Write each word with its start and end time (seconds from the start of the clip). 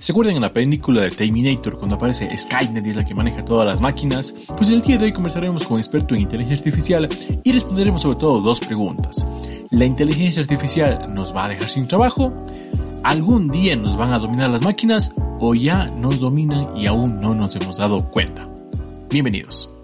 ¿Se 0.00 0.12
acuerdan 0.12 0.36
en 0.36 0.40
la 0.40 0.52
película 0.54 1.02
de 1.02 1.10
Terminator 1.10 1.76
cuando 1.76 1.96
aparece 1.96 2.34
Skynet 2.34 2.86
y 2.86 2.88
es 2.88 2.96
la 2.96 3.04
que 3.04 3.14
maneja 3.14 3.44
todas 3.44 3.66
las 3.66 3.82
máquinas? 3.82 4.34
Pues 4.56 4.70
el 4.70 4.80
día 4.80 4.96
de 4.96 5.04
hoy 5.04 5.12
conversaremos 5.12 5.64
con 5.64 5.74
un 5.74 5.80
experto 5.80 6.14
en 6.14 6.22
inteligencia 6.22 6.56
artificial 6.56 7.06
y 7.44 7.52
responderemos 7.52 8.00
sobre 8.00 8.18
todo 8.18 8.40
dos 8.40 8.60
preguntas. 8.60 9.28
¿La 9.68 9.84
inteligencia 9.84 10.40
artificial 10.40 11.04
nos 11.12 11.36
va 11.36 11.44
a 11.44 11.48
dejar 11.50 11.68
sin 11.68 11.86
trabajo? 11.86 12.34
¿Algún 13.02 13.48
día 13.48 13.76
nos 13.76 13.94
van 13.94 14.14
a 14.14 14.18
dominar 14.18 14.48
las 14.48 14.62
máquinas 14.62 15.12
o 15.38 15.54
ya 15.54 15.84
nos 15.84 16.18
dominan 16.18 16.74
y 16.74 16.86
aún 16.86 17.20
no 17.20 17.34
nos 17.34 17.54
hemos 17.56 17.76
dado 17.76 18.10
cuenta? 18.10 18.48
Bienvenidos. 19.10 19.79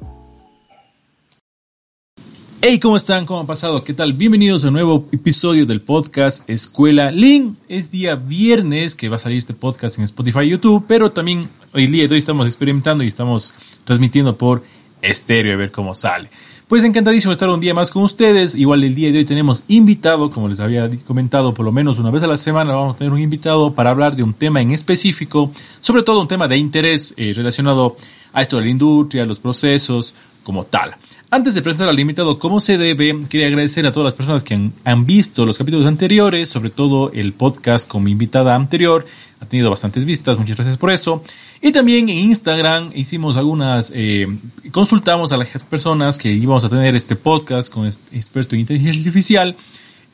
Hey, 2.69 2.81
¿cómo 2.81 2.97
están? 2.97 3.27
¿Cómo 3.27 3.39
han 3.39 3.47
pasado? 3.47 3.85
¿Qué 3.85 3.95
tal? 3.95 4.13
Bienvenidos 4.13 4.65
a 4.65 4.69
un 4.69 4.75
nuevo 4.75 5.07
episodio 5.13 5.67
del 5.67 5.81
podcast 5.81 6.43
Escuela 6.51 7.13
Link. 7.13 7.55
Es 7.69 7.93
día 7.93 8.17
viernes 8.17 8.97
que 8.97 9.09
va 9.09 9.15
a 9.15 9.19
salir 9.21 9.39
este 9.39 9.55
podcast 9.55 9.99
en 9.99 10.05
Spotify 10.05 10.41
y 10.41 10.49
YouTube, 10.49 10.85
pero 10.89 11.13
también 11.13 11.49
hoy 11.73 11.87
día 11.87 12.09
de 12.09 12.15
hoy 12.15 12.19
estamos 12.19 12.45
experimentando 12.45 13.05
y 13.05 13.07
estamos 13.07 13.55
transmitiendo 13.85 14.37
por 14.37 14.65
estéreo 15.01 15.55
a 15.55 15.57
ver 15.57 15.71
cómo 15.71 15.95
sale. 15.95 16.29
Pues 16.67 16.83
encantadísimo 16.83 17.31
estar 17.31 17.49
un 17.49 17.61
día 17.61 17.73
más 17.73 17.93
con 17.93 18.03
ustedes. 18.03 18.57
Igual 18.57 18.83
el 18.83 18.97
día 18.97 19.13
de 19.13 19.19
hoy 19.19 19.25
tenemos 19.25 19.63
invitado, 19.69 20.31
como 20.31 20.49
les 20.49 20.59
había 20.59 20.91
comentado, 21.07 21.55
por 21.55 21.65
lo 21.65 21.71
menos 21.71 22.01
una 22.01 22.11
vez 22.11 22.25
a 22.25 22.27
la 22.27 22.37
semana 22.37 22.75
vamos 22.75 22.97
a 22.97 22.99
tener 22.99 23.13
un 23.13 23.21
invitado 23.21 23.75
para 23.75 23.91
hablar 23.91 24.17
de 24.17 24.25
un 24.25 24.35
tema 24.35 24.61
en 24.61 24.73
específico, 24.73 25.53
sobre 25.79 26.03
todo 26.03 26.21
un 26.21 26.27
tema 26.27 26.49
de 26.49 26.57
interés 26.57 27.15
eh, 27.17 27.33
relacionado 27.33 27.97
a 28.33 28.43
esto 28.43 28.57
de 28.57 28.65
la 28.65 28.71
industria, 28.71 29.25
los 29.25 29.39
procesos, 29.39 30.17
como 30.43 30.65
tal. 30.65 30.97
Antes 31.29 31.57
de 31.57 31.63
presentar 31.63 31.89
al 31.89 31.99
invitado 31.99 32.39
como 32.39 32.61
se 32.61 32.79
debe, 32.79 33.25
quería 33.29 33.49
agradecer 33.49 33.85
a 33.85 33.91
todas 33.91 34.05
las 34.05 34.15
personas 34.15 34.45
que 34.45 34.71
han, 34.85 35.07
visto 35.07 35.45
los 35.45 35.59
capítulos 35.59 35.85
anteriores, 35.85 36.49
sobre 36.49 36.71
todo 36.71 37.11
el 37.13 37.33
podcast 37.33 37.89
con 37.89 38.05
mi 38.05 38.13
invitada 38.13 38.55
anterior. 38.55 39.05
Ha 39.41 39.47
tenido 39.47 39.69
bastantes 39.69 40.05
vistas, 40.05 40.39
muchas 40.39 40.57
gracias 40.57 40.77
por 40.77 40.93
eso. 40.93 41.25
Y 41.61 41.73
también 41.73 42.09
en 42.09 42.17
Instagram 42.17 42.93
hicimos 42.95 43.37
algunas, 43.37 43.93
eh, 43.93 44.29
consultamos 44.71 45.33
a 45.33 45.37
las 45.37 45.51
personas 45.65 46.17
que 46.17 46.31
íbamos 46.31 46.65
a 46.65 46.69
tener 46.69 46.95
este 46.95 47.17
podcast 47.17 47.73
con 47.73 47.89
este 47.89 48.17
experto 48.17 48.55
en 48.55 48.61
inteligencia 48.61 49.01
artificial 49.01 49.57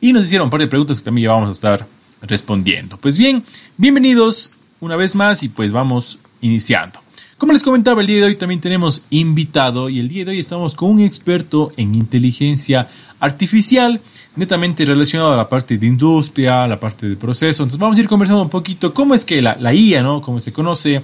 y 0.01 0.13
nos 0.13 0.25
hicieron 0.25 0.47
un 0.47 0.51
par 0.51 0.61
de 0.61 0.67
preguntas 0.67 0.97
que 0.97 1.05
también 1.05 1.27
ya 1.27 1.33
vamos 1.33 1.49
a 1.49 1.51
estar 1.51 1.87
respondiendo. 2.23 2.97
Pues 2.97 3.19
bien, 3.19 3.43
bienvenidos 3.77 4.51
una 4.79 4.95
vez 4.95 5.13
más 5.13 5.43
y 5.43 5.49
pues 5.49 5.71
vamos 5.71 6.17
iniciando. 6.41 7.02
Como 7.43 7.51
les 7.51 7.63
comentaba, 7.63 7.99
el 7.99 8.07
día 8.07 8.19
de 8.19 8.23
hoy 8.23 8.35
también 8.37 8.61
tenemos 8.61 9.03
invitado 9.09 9.89
y 9.89 9.99
el 9.99 10.07
día 10.07 10.23
de 10.23 10.31
hoy 10.31 10.39
estamos 10.39 10.75
con 10.75 10.91
un 10.91 11.01
experto 11.01 11.73
en 11.75 11.93
inteligencia 11.93 12.87
artificial, 13.19 13.99
netamente 14.37 14.85
relacionado 14.85 15.33
a 15.33 15.35
la 15.35 15.49
parte 15.49 15.77
de 15.77 15.85
industria, 15.85 16.63
a 16.63 16.67
la 16.69 16.79
parte 16.79 17.09
de 17.09 17.17
proceso. 17.17 17.63
Entonces 17.63 17.81
vamos 17.81 17.97
a 17.97 18.01
ir 18.01 18.07
conversando 18.07 18.43
un 18.43 18.49
poquito 18.49 18.93
cómo 18.93 19.13
es 19.13 19.25
que 19.25 19.41
la, 19.41 19.57
la 19.59 19.73
IA, 19.73 20.01
¿no? 20.01 20.21
Como 20.21 20.39
se 20.39 20.53
conoce, 20.53 21.03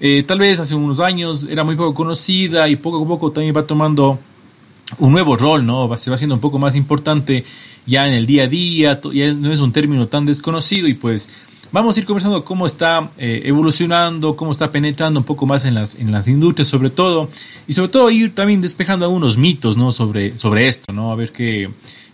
eh, 0.00 0.24
tal 0.26 0.38
vez 0.38 0.58
hace 0.58 0.74
unos 0.74 1.00
años 1.00 1.46
era 1.50 1.64
muy 1.64 1.76
poco 1.76 1.92
conocida 1.92 2.66
y 2.66 2.76
poco 2.76 3.04
a 3.04 3.06
poco 3.06 3.30
también 3.30 3.54
va 3.54 3.66
tomando 3.66 4.18
un 5.00 5.12
nuevo 5.12 5.36
rol, 5.36 5.66
¿no? 5.66 5.94
Se 5.98 6.08
va 6.08 6.14
haciendo 6.14 6.34
un 6.34 6.40
poco 6.40 6.58
más 6.58 6.76
importante 6.76 7.44
ya 7.84 8.08
en 8.08 8.14
el 8.14 8.24
día 8.24 8.44
a 8.44 8.46
día, 8.46 9.00
ya 9.12 9.34
no 9.34 9.52
es 9.52 9.60
un 9.60 9.70
término 9.70 10.06
tan 10.06 10.24
desconocido 10.24 10.88
y 10.88 10.94
pues 10.94 11.28
Vamos 11.74 11.96
a 11.96 12.00
ir 12.00 12.06
conversando 12.06 12.44
cómo 12.44 12.68
está 12.68 13.10
eh, 13.18 13.42
evolucionando, 13.46 14.36
cómo 14.36 14.52
está 14.52 14.70
penetrando 14.70 15.18
un 15.18 15.26
poco 15.26 15.44
más 15.44 15.64
en 15.64 15.74
las, 15.74 15.96
en 15.96 16.12
las 16.12 16.28
industrias 16.28 16.68
sobre 16.68 16.88
todo, 16.88 17.28
y 17.66 17.72
sobre 17.72 17.88
todo 17.88 18.10
ir 18.10 18.32
también 18.32 18.60
despejando 18.60 19.06
algunos 19.06 19.36
mitos 19.36 19.76
¿no? 19.76 19.90
sobre, 19.90 20.38
sobre 20.38 20.68
esto, 20.68 20.92
¿no? 20.92 21.10
a 21.10 21.16
ver 21.16 21.32
qué, 21.32 21.68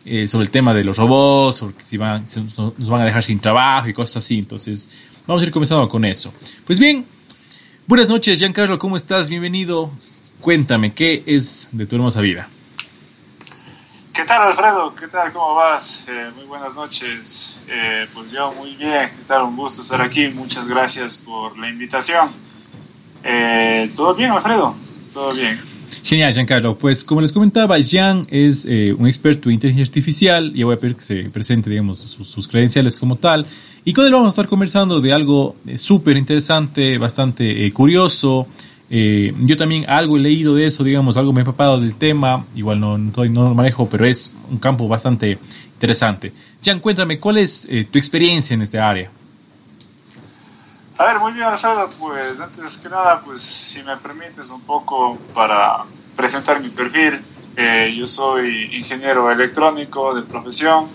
eh, 0.06 0.26
sobre 0.28 0.46
el 0.46 0.50
tema 0.50 0.72
de 0.72 0.82
los 0.82 0.96
robots, 0.96 1.58
sobre 1.58 1.74
si 1.82 1.98
van, 1.98 2.24
nos 2.56 2.88
van 2.88 3.02
a 3.02 3.04
dejar 3.04 3.22
sin 3.22 3.38
trabajo 3.38 3.86
y 3.86 3.92
cosas 3.92 4.24
así. 4.24 4.38
Entonces, 4.38 4.92
vamos 5.26 5.42
a 5.42 5.46
ir 5.46 5.52
comenzando 5.52 5.86
con 5.90 6.06
eso. 6.06 6.32
Pues 6.64 6.80
bien, 6.80 7.04
buenas 7.86 8.08
noches, 8.08 8.38
Giancarlo, 8.38 8.78
¿cómo 8.78 8.96
estás? 8.96 9.28
Bienvenido. 9.28 9.90
Cuéntame, 10.40 10.94
¿qué 10.94 11.22
es 11.26 11.68
de 11.72 11.84
tu 11.84 11.96
hermosa 11.96 12.22
vida? 12.22 12.48
¿Qué 14.20 14.26
tal, 14.26 14.48
Alfredo? 14.48 14.94
¿Qué 14.94 15.08
tal? 15.08 15.32
¿Cómo 15.32 15.54
vas? 15.54 16.06
Eh, 16.06 16.30
muy 16.36 16.44
buenas 16.44 16.76
noches. 16.76 17.58
Eh, 17.66 18.06
pues 18.12 18.30
yo 18.30 18.52
muy 18.52 18.76
bien. 18.76 19.08
¿Qué 19.08 19.24
tal? 19.26 19.44
Un 19.44 19.56
gusto 19.56 19.80
estar 19.80 20.02
aquí. 20.02 20.28
Muchas 20.28 20.68
gracias 20.68 21.16
por 21.16 21.58
la 21.58 21.70
invitación. 21.70 22.28
Eh, 23.24 23.90
¿Todo 23.96 24.14
bien, 24.14 24.30
Alfredo? 24.30 24.74
Todo 25.14 25.32
bien. 25.32 25.58
Genial, 26.02 26.34
Giancarlo. 26.34 26.76
Pues 26.76 27.02
como 27.02 27.22
les 27.22 27.32
comentaba, 27.32 27.78
Jean 27.78 28.26
es 28.30 28.66
un 28.66 29.06
experto 29.06 29.48
en 29.48 29.54
inteligencia 29.54 29.90
artificial 29.90 30.52
y 30.54 30.64
voy 30.64 30.74
a 30.74 30.78
pedir 30.78 30.96
que 30.96 31.02
se 31.02 31.30
presente, 31.30 31.70
digamos, 31.70 32.00
sus, 32.00 32.28
sus 32.28 32.46
credenciales 32.46 32.98
como 32.98 33.16
tal. 33.16 33.46
Y 33.86 33.94
con 33.94 34.04
él 34.04 34.12
vamos 34.12 34.26
a 34.26 34.28
estar 34.28 34.48
conversando 34.48 35.00
de 35.00 35.14
algo 35.14 35.56
súper 35.78 36.18
interesante, 36.18 36.98
bastante 36.98 37.72
curioso, 37.72 38.46
eh, 38.92 39.32
yo 39.42 39.56
también 39.56 39.88
algo 39.88 40.16
he 40.16 40.20
leído 40.20 40.56
de 40.56 40.66
eso, 40.66 40.82
digamos, 40.82 41.16
algo 41.16 41.32
me 41.32 41.40
he 41.40 41.42
empapado 41.42 41.80
del 41.80 41.94
tema, 41.94 42.44
igual 42.56 42.80
no, 42.80 42.98
no, 42.98 43.12
no 43.24 43.48
lo 43.48 43.54
manejo, 43.54 43.88
pero 43.88 44.04
es 44.04 44.34
un 44.50 44.58
campo 44.58 44.88
bastante 44.88 45.38
interesante. 45.74 46.32
Jan, 46.62 46.80
cuéntame, 46.80 47.20
¿cuál 47.20 47.38
es 47.38 47.68
eh, 47.70 47.86
tu 47.90 47.98
experiencia 47.98 48.54
en 48.54 48.62
este 48.62 48.80
área? 48.80 49.08
A 50.98 51.04
ver, 51.04 51.20
muy 51.20 51.32
bien, 51.32 51.44
Alfredo, 51.44 51.88
pues 51.98 52.40
antes 52.40 52.78
que 52.78 52.88
nada, 52.88 53.22
pues 53.24 53.40
si 53.40 53.82
me 53.84 53.96
permites 53.96 54.50
un 54.50 54.60
poco 54.62 55.16
para 55.32 55.84
presentar 56.16 56.60
mi 56.60 56.68
perfil, 56.68 57.20
eh, 57.56 57.94
yo 57.96 58.08
soy 58.08 58.76
ingeniero 58.76 59.30
electrónico 59.30 60.14
de 60.14 60.22
profesión, 60.22 60.88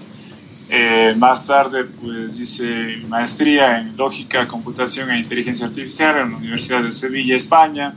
eh, 0.69 1.13
más 1.17 1.45
tarde, 1.45 1.83
pues 1.83 2.39
hice 2.39 2.97
maestría 3.07 3.79
en 3.79 3.95
lógica, 3.95 4.47
computación 4.47 5.11
e 5.11 5.19
inteligencia 5.19 5.67
artificial 5.67 6.17
en 6.17 6.31
la 6.31 6.37
Universidad 6.37 6.81
de 6.81 6.91
Sevilla, 6.91 7.35
España. 7.35 7.93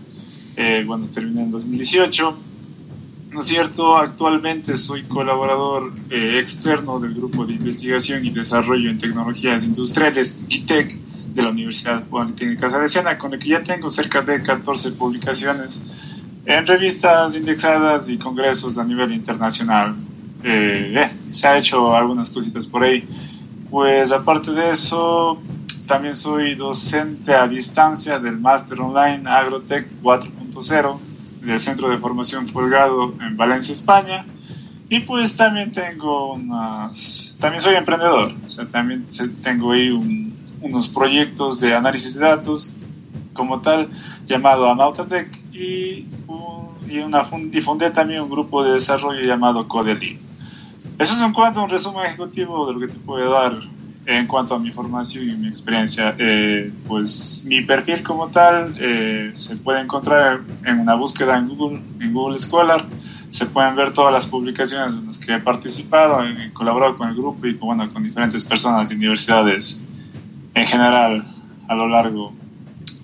Eh, 0.57 0.85
bueno, 0.87 1.07
terminé 1.07 1.43
en 1.43 1.51
2018. 1.51 2.39
¿No 3.31 3.41
es 3.41 3.47
cierto? 3.47 3.97
Actualmente 3.97 4.77
soy 4.77 5.03
colaborador 5.03 5.93
eh, 6.11 6.39
externo 6.41 6.99
del 6.99 7.15
Grupo 7.15 7.45
de 7.45 7.55
Investigación 7.55 8.25
y 8.25 8.31
Desarrollo 8.31 8.91
en 8.91 8.99
Tecnologías 8.99 9.65
Industriales, 9.65 10.39
GITEC, 10.49 10.97
de 11.35 11.43
la 11.43 11.51
Universidad 11.51 12.05
Politécnica 12.05 12.71
Salesiana, 12.71 13.17
con 13.17 13.33
el 13.33 13.39
que 13.39 13.51
ya 13.51 13.63
tengo 13.63 13.91
cerca 13.91 14.23
de 14.23 14.43
14 14.43 14.93
publicaciones 14.93 15.81
en 16.45 16.67
revistas 16.67 17.37
indexadas 17.37 18.09
y 18.09 18.19
congresos 18.19 18.79
a 18.79 18.85
nivel 18.85 19.13
internacional. 19.13 19.95
Eh, 20.43 20.95
eh, 20.97 21.11
se 21.31 21.49
ha 21.49 21.59
hecho 21.59 21.95
algunas 21.95 22.31
cositas 22.31 22.67
por 22.67 22.85
ahí. 22.85 23.07
Pues 23.71 24.13
aparte 24.13 24.53
de 24.53 24.71
eso, 24.71 25.41
también 25.87 26.15
soy 26.15 26.55
docente 26.55 27.35
a 27.35 27.47
distancia 27.47 28.19
del 28.19 28.39
máster 28.39 28.81
online 28.81 29.29
Agrotech 29.29 29.87
4.0 30.03 30.99
del 31.43 31.61
Centro 31.61 31.89
de 31.89 31.99
Formación 31.99 32.49
Folgado 32.49 33.15
en 33.21 33.37
Valencia, 33.37 33.73
España. 33.73 34.25
Y 34.91 35.01
pues 35.01 35.37
también 35.37 35.71
tengo 35.71 36.33
unas, 36.33 37.37
también 37.41 37.61
soy 37.61 37.75
emprendedor, 37.75 38.33
o 38.45 38.49
sea, 38.49 38.65
también 38.67 39.05
tengo 39.43 39.73
ahí 39.73 39.91
unos 40.63 40.89
proyectos 40.89 41.61
de 41.61 41.75
análisis 41.75 42.15
de 42.15 42.21
datos 42.21 42.73
como 43.35 43.61
tal 43.61 43.91
llamado 44.27 44.71
Anautatech 44.71 45.29
y, 45.53 46.07
y, 46.91 46.99
una, 46.99 47.25
también 47.93 48.23
un 48.23 48.31
grupo 48.31 48.65
de 48.65 48.73
desarrollo 48.73 49.21
llamado 49.21 49.67
Codelib. 49.69 50.19
Eso 50.99 51.15
es 51.15 51.23
en 51.23 51.33
cuanto 51.33 51.61
a 51.61 51.65
un 51.65 51.71
resumen 51.71 52.07
ejecutivo 52.07 52.67
de 52.67 52.73
lo 52.75 52.81
que 52.81 52.89
te 52.89 52.99
puedo 52.99 53.31
dar 53.31 53.53
en 54.07 54.27
cuanto 54.27 54.55
a 54.55 54.59
mi 54.59 54.71
formación 54.71 55.29
y 55.29 55.33
mi 55.35 55.49
experiencia. 55.49 56.15
Eh, 56.19 56.73
pues 56.87 57.45
mi 57.47 57.61
perfil 57.61 58.03
como 58.03 58.29
tal 58.29 58.75
eh, 58.81 59.31
se 59.35 59.57
puede 59.57 59.81
encontrar 59.81 60.41
en 60.65 60.81
una 60.81 60.95
búsqueda 60.95 61.37
en 61.37 61.49
Google, 61.49 61.81
en 62.01 62.13
Google 62.13 62.39
Scholar. 62.39 62.85
Se 63.31 63.47
pueden 63.47 63.77
ver 63.77 63.93
todas 63.93 64.13
las 64.13 64.27
publicaciones 64.27 64.97
en 64.97 65.07
las 65.07 65.19
que 65.19 65.35
he 65.35 65.39
participado, 65.39 66.25
he 66.25 66.53
colaborado 66.53 66.97
con 66.97 67.09
el 67.09 67.15
grupo 67.15 67.47
y 67.47 67.53
bueno, 67.53 67.93
con 67.93 68.03
diferentes 68.03 68.45
personas 68.45 68.91
y 68.91 68.95
universidades 68.95 69.83
en 70.55 70.67
general 70.67 71.25
a 71.69 71.75
lo 71.75 71.87
largo 71.87 72.33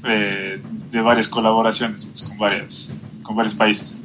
eh, 0.06 0.60
de 0.90 1.00
varias 1.00 1.28
colaboraciones 1.28 2.06
pues, 2.06 2.22
con, 2.25 2.38
varias, 2.38 2.92
con 3.25 3.35
varios 3.35 3.56
países. 3.56 3.97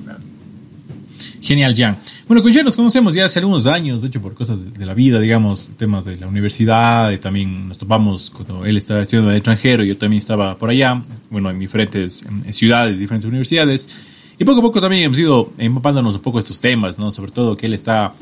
Genial, 1.41 1.75
Jan. 1.77 1.97
Bueno, 2.27 2.41
con 2.41 2.51
Jan 2.51 2.65
nos 2.65 2.75
conocemos 2.75 3.13
ya 3.13 3.25
hace 3.25 3.39
algunos 3.39 3.67
años, 3.67 4.01
de 4.01 4.07
hecho, 4.07 4.21
por 4.21 4.33
cosas 4.33 4.73
de 4.73 4.85
la 4.85 4.93
vida, 4.93 5.19
digamos, 5.19 5.71
temas 5.77 6.05
de 6.05 6.15
la 6.17 6.27
universidad, 6.27 7.11
y 7.11 7.17
también 7.17 7.67
nos 7.67 7.77
topamos 7.77 8.29
cuando 8.29 8.65
él 8.65 8.77
estaba 8.77 9.01
estudiando 9.01 9.29
en 9.29 9.35
el 9.35 9.37
extranjero, 9.37 9.83
yo 9.83 9.97
también 9.97 10.17
estaba 10.17 10.55
por 10.57 10.69
allá, 10.69 11.01
bueno, 11.29 11.49
en 11.49 11.59
diferentes 11.59 12.25
ciudades, 12.51 12.97
diferentes 12.97 13.27
universidades, 13.27 13.89
y 14.37 14.45
poco 14.45 14.59
a 14.59 14.61
poco 14.63 14.81
también 14.81 15.03
hemos 15.03 15.19
ido 15.19 15.53
empapándonos 15.57 16.15
un 16.15 16.21
poco 16.21 16.39
estos 16.39 16.59
temas, 16.59 16.97
¿no? 16.97 17.11
Sobre 17.11 17.31
todo 17.31 17.55
que 17.55 17.67
él 17.67 17.73
está, 17.73 18.13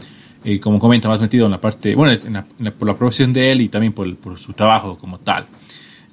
eh, 0.43 0.59
como 0.59 0.79
comenta, 0.79 1.07
más 1.07 1.21
metido 1.21 1.45
en 1.45 1.51
la 1.51 1.61
parte, 1.61 1.95
bueno, 1.95 2.13
por 2.77 2.87
la 2.87 2.95
profesión 2.95 3.31
de 3.33 3.51
él 3.51 3.61
y 3.61 3.69
también 3.69 3.93
por, 3.93 4.15
por 4.17 4.37
su 4.37 4.53
trabajo 4.53 4.97
como 4.97 5.19
tal. 5.19 5.45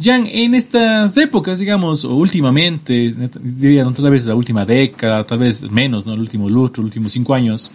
Jan, 0.00 0.26
en 0.26 0.55
estas 0.55 1.17
épocas, 1.17 1.61
digamos, 1.61 2.05
o 2.05 2.17
últimamente, 2.17 3.14
diría, 3.41 3.85
tal 3.94 4.11
vez 4.11 4.26
la 4.26 4.35
última 4.35 4.64
década, 4.64 5.25
tal 5.25 5.38
vez 5.38 5.70
menos, 5.70 6.05
¿no? 6.05 6.14
El 6.14 6.20
último 6.20 6.49
lustro, 6.49 6.82
los 6.82 6.88
últimos 6.88 7.12
cinco 7.12 7.32
años, 7.32 7.73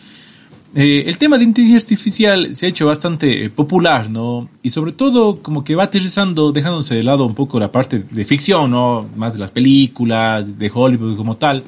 eh, 0.75 1.05
el 1.07 1.17
tema 1.17 1.37
de 1.37 1.45
inteligencia 1.45 1.83
artificial 1.83 2.53
se 2.53 2.67
ha 2.67 2.69
hecho 2.69 2.85
bastante 2.85 3.45
eh, 3.45 3.49
popular, 3.49 4.09
¿no? 4.09 4.49
Y 4.61 4.69
sobre 4.69 4.91
todo 4.91 5.41
como 5.41 5.63
que 5.63 5.75
va 5.75 5.85
aterrizando, 5.85 6.51
dejándose 6.51 6.95
de 6.95 7.03
lado 7.03 7.25
un 7.25 7.33
poco 7.33 7.59
la 7.59 7.71
parte 7.71 8.03
de 8.11 8.25
ficción, 8.25 8.69
¿no? 8.69 9.07
Más 9.15 9.33
de 9.33 9.39
las 9.39 9.51
películas, 9.51 10.59
de 10.59 10.71
Hollywood 10.71 11.17
como 11.17 11.37
tal. 11.37 11.63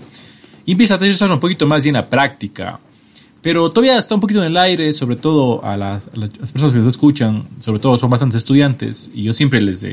Y 0.66 0.74
empieza 0.74 0.96
a 0.96 0.98
aterrizar 0.98 1.32
un 1.32 1.40
poquito 1.40 1.66
más 1.66 1.86
en 1.86 1.94
la 1.94 2.08
práctica. 2.08 2.80
Pero 3.42 3.72
todavía 3.72 3.98
está 3.98 4.14
un 4.14 4.22
poquito 4.22 4.42
en 4.42 4.48
el 4.48 4.58
aire, 4.58 4.94
sobre 4.94 5.16
todo 5.16 5.66
a 5.66 5.76
las, 5.76 6.10
personas 6.10 6.74
que 6.74 6.80
nos 6.80 6.88
escuchan, 6.88 7.44
sobre 7.58 7.80
todo 7.80 7.98
son 7.98 8.10
bastantes 8.12 8.38
estudiantes, 8.38 9.12
y 9.16 9.24
yo 9.24 9.34
siempre 9.34 9.62
les, 9.62 9.84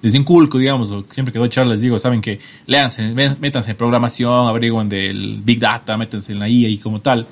les 0.00 0.14
inculco, 0.14 0.58
digamos, 0.58 0.94
siempre 1.10 1.32
que 1.32 1.38
doy 1.38 1.48
charlas 1.48 1.80
digo, 1.80 1.98
saben 1.98 2.20
que 2.20 2.40
leanse, 2.66 3.08
métanse 3.40 3.72
en 3.72 3.76
programación, 3.76 4.46
averigüen 4.46 4.88
del 4.88 5.40
Big 5.42 5.58
Data, 5.58 5.96
métanse 5.96 6.32
en 6.32 6.38
la 6.38 6.48
IA 6.48 6.68
y 6.68 6.78
como 6.78 7.00
tal. 7.00 7.26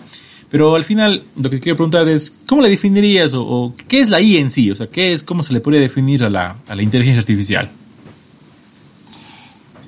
Pero 0.50 0.74
al 0.74 0.84
final 0.84 1.22
lo 1.36 1.50
que 1.50 1.60
quiero 1.60 1.76
preguntar 1.76 2.08
es, 2.08 2.38
¿cómo 2.46 2.62
le 2.62 2.70
definirías 2.70 3.34
o, 3.34 3.74
qué 3.88 4.00
es 4.00 4.10
la 4.10 4.20
IA 4.20 4.40
en 4.40 4.50
sí? 4.50 4.70
O 4.70 4.76
sea, 4.76 4.88
¿qué 4.88 5.12
es, 5.12 5.22
cómo 5.22 5.42
se 5.42 5.52
le 5.52 5.60
podría 5.60 5.80
definir 5.80 6.24
a 6.24 6.30
la, 6.30 6.56
a 6.68 6.74
la 6.74 6.82
inteligencia 6.82 7.20
artificial? 7.20 7.70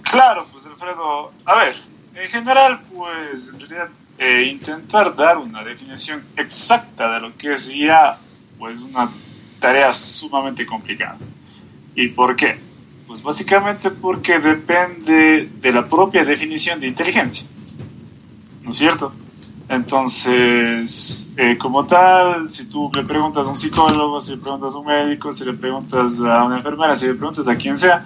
Claro, 0.03 0.47
pues 0.53 0.67
Alfredo, 0.67 1.33
a 1.45 1.65
ver, 1.65 1.75
en 2.15 2.29
general, 2.29 2.81
pues 2.95 3.49
en 3.49 3.61
realidad 3.61 3.89
eh, 4.19 4.49
intentar 4.51 5.15
dar 5.15 5.39
una 5.39 5.63
definición 5.63 6.25
exacta 6.37 7.13
de 7.15 7.21
lo 7.21 7.37
que 7.37 7.53
es 7.53 7.71
IA, 7.71 8.17
pues 8.59 8.81
una 8.81 9.11
tarea 9.61 9.93
sumamente 9.95 10.67
complicada. 10.67 11.19
¿Y 11.95 12.09
por 12.09 12.35
qué? 12.35 12.68
Pues 13.09 13.23
básicamente 13.23 13.91
porque 13.91 14.39
depende 14.39 15.49
de 15.61 15.73
la 15.73 15.89
propia 15.89 16.25
definición 16.25 16.79
de 16.79 16.87
inteligencia. 16.87 17.47
¿No 18.63 18.71
es 18.71 18.77
cierto? 18.77 19.11
Entonces, 19.69 21.33
eh, 21.37 21.57
como 21.59 21.87
tal, 21.87 22.51
si 22.51 22.67
tú 22.67 22.91
le 22.95 23.05
preguntas 23.05 23.47
a 23.47 23.51
un 23.51 23.57
psicólogo, 23.57 24.21
si 24.21 24.33
le 24.33 24.39
preguntas 24.39 24.75
a 24.75 24.79
un 24.79 24.87
médico, 24.87 25.33
si 25.33 25.45
le 25.45 25.55
preguntas 25.55 26.21
a 26.21 26.45
una 26.45 26.59
enfermera, 26.59 26.95
si 26.97 27.07
le 27.07 27.15
preguntas 27.15 27.49
a 27.49 27.57
quien 27.57 27.79
sea, 27.79 28.05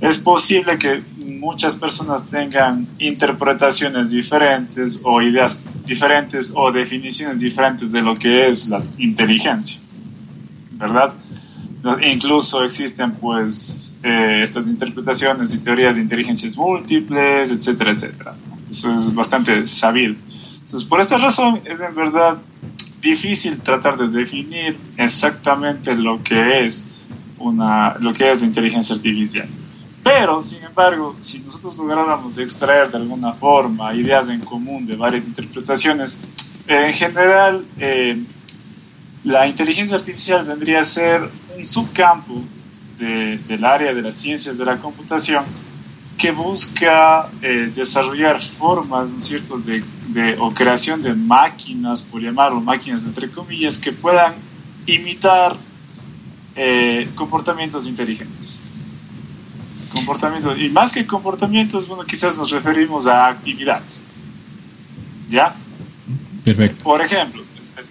es 0.00 0.18
posible 0.18 0.78
que 0.78 1.02
muchas 1.16 1.74
personas 1.74 2.26
tengan 2.26 2.86
interpretaciones 2.98 4.10
diferentes 4.10 5.00
o 5.04 5.20
ideas 5.20 5.62
diferentes 5.84 6.52
o 6.54 6.72
definiciones 6.72 7.40
diferentes 7.40 7.92
de 7.92 8.00
lo 8.00 8.16
que 8.16 8.48
es 8.48 8.68
la 8.68 8.82
inteligencia, 8.98 9.78
¿verdad? 10.72 11.12
Incluso 12.02 12.64
existen 12.64 13.12
pues 13.12 13.94
eh, 14.02 14.40
estas 14.42 14.66
interpretaciones 14.66 15.52
y 15.52 15.58
teorías 15.58 15.96
de 15.96 16.02
inteligencias 16.02 16.56
múltiples, 16.56 17.50
etcétera, 17.50 17.90
etcétera. 17.90 18.34
Eso 18.70 18.94
es 18.94 19.14
bastante 19.14 19.66
sabido. 19.66 20.14
Entonces, 20.60 20.88
por 20.88 21.00
esta 21.00 21.18
razón 21.18 21.60
es 21.64 21.80
en 21.82 21.94
verdad 21.94 22.38
difícil 23.02 23.60
tratar 23.60 23.98
de 23.98 24.08
definir 24.08 24.78
exactamente 24.96 25.94
lo 25.94 26.22
que 26.22 26.64
es 26.64 26.86
una, 27.38 27.96
lo 28.00 28.14
que 28.14 28.30
es 28.30 28.40
la 28.40 28.46
inteligencia 28.46 28.96
artificial. 28.96 29.46
Pero, 30.02 30.42
sin 30.42 30.62
embargo, 30.62 31.14
si 31.20 31.40
nosotros 31.40 31.76
lográramos 31.76 32.38
extraer 32.38 32.90
de 32.90 32.96
alguna 32.96 33.32
forma 33.32 33.94
ideas 33.94 34.28
en 34.30 34.40
común 34.40 34.86
de 34.86 34.96
varias 34.96 35.26
interpretaciones, 35.26 36.22
en 36.66 36.92
general 36.94 37.64
eh, 37.78 38.22
la 39.24 39.46
inteligencia 39.46 39.96
artificial 39.96 40.44
vendría 40.44 40.80
a 40.80 40.84
ser 40.84 41.20
un 41.56 41.66
subcampo 41.66 42.42
del 42.98 43.64
área 43.64 43.92
de 43.92 44.02
las 44.02 44.14
ciencias 44.14 44.56
de 44.56 44.64
la 44.64 44.76
computación 44.76 45.44
que 46.16 46.30
busca 46.30 47.28
eh, 47.42 47.72
desarrollar 47.74 48.40
formas, 48.40 49.10
¿no 49.10 49.18
es 49.18 49.24
cierto?, 49.24 49.58
de 49.58 49.82
de, 50.08 50.36
o 50.38 50.52
creación 50.52 51.02
de 51.02 51.14
máquinas, 51.14 52.02
por 52.02 52.20
llamarlo 52.20 52.60
máquinas 52.60 53.04
entre 53.04 53.30
comillas, 53.30 53.78
que 53.78 53.92
puedan 53.92 54.34
imitar 54.86 55.56
eh, 56.56 57.08
comportamientos 57.14 57.86
inteligentes. 57.86 58.60
Comportamientos, 59.92 60.58
y 60.60 60.68
más 60.70 60.92
que 60.92 61.06
comportamientos, 61.06 61.88
bueno, 61.88 62.04
quizás 62.04 62.36
nos 62.36 62.50
referimos 62.50 63.06
a 63.06 63.28
actividades. 63.28 64.00
¿Ya? 65.30 65.54
Perfecto. 66.44 66.82
Por 66.84 67.00
ejemplo, 67.00 67.42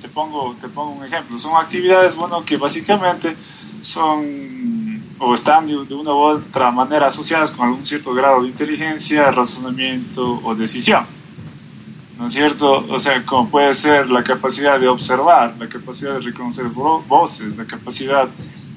te, 0.02 0.10
pongo, 0.10 0.56
te 0.60 0.68
pongo 0.68 0.92
un 0.92 1.06
ejemplo. 1.06 1.38
Son 1.40 1.56
actividades, 1.56 2.16
bueno, 2.16 2.44
que 2.44 2.58
básicamente 2.58 3.36
son 3.82 5.02
o 5.20 5.34
están 5.34 5.68
de, 5.68 5.86
de 5.86 5.94
una 5.94 6.12
u 6.12 6.18
otra 6.18 6.72
manera 6.72 7.08
asociadas 7.08 7.52
con 7.52 7.68
algún 7.68 7.86
cierto 7.86 8.14
grado 8.14 8.42
de 8.42 8.50
inteligencia, 8.50 9.32
razonamiento 9.32 10.40
o 10.44 10.56
decisión. 10.56 11.06
¿no 12.18 12.28
es 12.28 12.34
cierto? 12.34 12.86
O 12.90 13.00
sea, 13.00 13.24
como 13.26 13.50
puede 13.50 13.74
ser 13.74 14.10
la 14.10 14.24
capacidad 14.24 14.80
de 14.80 14.88
observar, 14.88 15.56
la 15.60 15.68
capacidad 15.68 16.14
de 16.14 16.22
reconocer 16.22 16.66
voces, 16.68 17.58
la 17.58 17.66
capacidad 17.66 18.30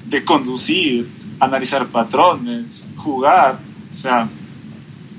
de 0.05 0.25
conducir, 0.25 1.07
analizar 1.39 1.85
patrones, 1.87 2.83
jugar, 2.97 3.59
o 3.91 3.95
sea, 3.95 4.27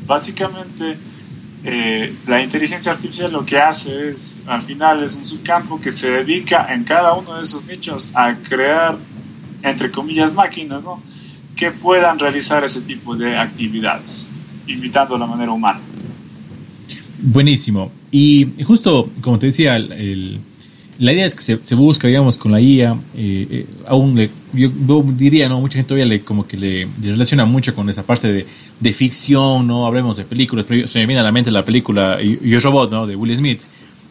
básicamente 0.06 0.98
eh, 1.64 2.14
la 2.26 2.42
inteligencia 2.42 2.92
artificial 2.92 3.32
lo 3.32 3.44
que 3.44 3.58
hace 3.58 4.10
es, 4.10 4.36
al 4.46 4.62
final 4.62 5.02
es 5.02 5.14
un 5.14 5.24
subcampo 5.24 5.80
que 5.80 5.90
se 5.90 6.10
dedica 6.10 6.72
en 6.72 6.84
cada 6.84 7.14
uno 7.14 7.36
de 7.36 7.42
esos 7.42 7.66
nichos 7.66 8.10
a 8.14 8.34
crear, 8.36 8.96
entre 9.62 9.90
comillas, 9.90 10.34
máquinas, 10.34 10.84
¿no? 10.84 11.02
Que 11.56 11.72
puedan 11.72 12.18
realizar 12.18 12.62
ese 12.64 12.82
tipo 12.82 13.16
de 13.16 13.36
actividades, 13.36 14.28
imitando 14.66 15.18
la 15.18 15.26
manera 15.26 15.50
humana. 15.50 15.80
Buenísimo. 17.20 17.90
Y 18.12 18.46
justo, 18.64 19.10
como 19.20 19.38
te 19.38 19.46
decía, 19.46 19.76
la 20.98 21.12
idea 21.12 21.26
es 21.26 21.34
que 21.34 21.58
se, 21.62 21.74
busca, 21.74 22.08
digamos, 22.08 22.36
con 22.36 22.50
la 22.52 22.60
IA, 22.60 22.92
eh, 23.14 23.46
eh, 23.50 23.66
aún 23.86 24.16
le, 24.16 24.30
yo, 24.52 25.04
diría, 25.16 25.48
¿no? 25.48 25.60
Mucha 25.60 25.74
gente 25.74 25.88
todavía 25.88 26.06
le, 26.06 26.22
como 26.22 26.46
que 26.46 26.56
le, 26.56 26.88
relaciona 27.00 27.44
mucho 27.44 27.74
con 27.74 27.88
esa 27.88 28.02
parte 28.02 28.46
de, 28.80 28.92
ficción, 28.92 29.66
¿no? 29.66 29.86
Hablemos 29.86 30.16
de 30.16 30.24
películas, 30.24 30.64
pero 30.66 30.88
se 30.88 30.98
me 30.98 31.06
viene 31.06 31.20
a 31.20 31.24
la 31.24 31.32
mente 31.32 31.50
la 31.50 31.64
película 31.64 32.18
Yo 32.20 32.58
Robot, 32.60 32.90
¿no? 32.90 33.06
De 33.06 33.14
Will 33.14 33.36
Smith, 33.36 33.62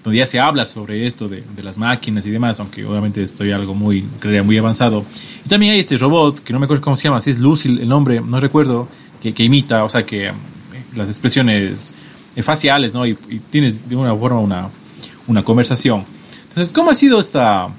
donde 0.04 0.20
ya 0.20 0.26
se 0.26 0.40
habla 0.40 0.64
sobre 0.66 1.06
esto 1.06 1.28
de, 1.28 1.44
las 1.62 1.78
máquinas 1.78 2.26
y 2.26 2.30
demás, 2.30 2.60
aunque 2.62 2.86
obviamente 2.86 3.22
estoy 3.22 3.52
algo 3.52 3.74
muy, 3.74 4.06
creía, 4.20 4.44
muy 4.44 4.58
avanzado. 4.58 5.06
Y 5.46 5.50
también 5.50 5.74
hay 5.74 5.80
este 5.80 5.98
robot, 5.98 6.40
que 6.40 6.54
no 6.54 6.60
me 6.60 6.66
acuerdo 6.66 6.82
cómo 6.84 6.96
se 6.96 7.10
llama, 7.10 7.20
si 7.20 7.32
es 7.32 7.40
Lucy 7.40 7.68
el 7.68 7.90
nombre, 7.90 8.22
no 8.22 8.40
recuerdo, 8.40 8.88
que, 9.22 9.34
que 9.34 9.44
imita, 9.44 9.84
o 9.84 9.90
sea, 9.90 10.06
que 10.06 10.28
eh, 10.28 10.32
las 10.96 11.10
expresiones 11.10 11.94
eh, 12.36 12.44
faciales, 12.44 12.94
¿no? 12.94 13.06
Y, 13.06 13.16
tienes 13.50 13.90
de 13.90 13.96
una 13.96 14.16
forma 14.16 14.40
una, 14.40 14.70
una, 15.28 15.44
conversación. 15.44 16.06
Entonces, 16.58 16.74
¿cómo 16.74 16.90
ha 16.90 16.96
sido 16.96 17.20
esta, 17.20 17.70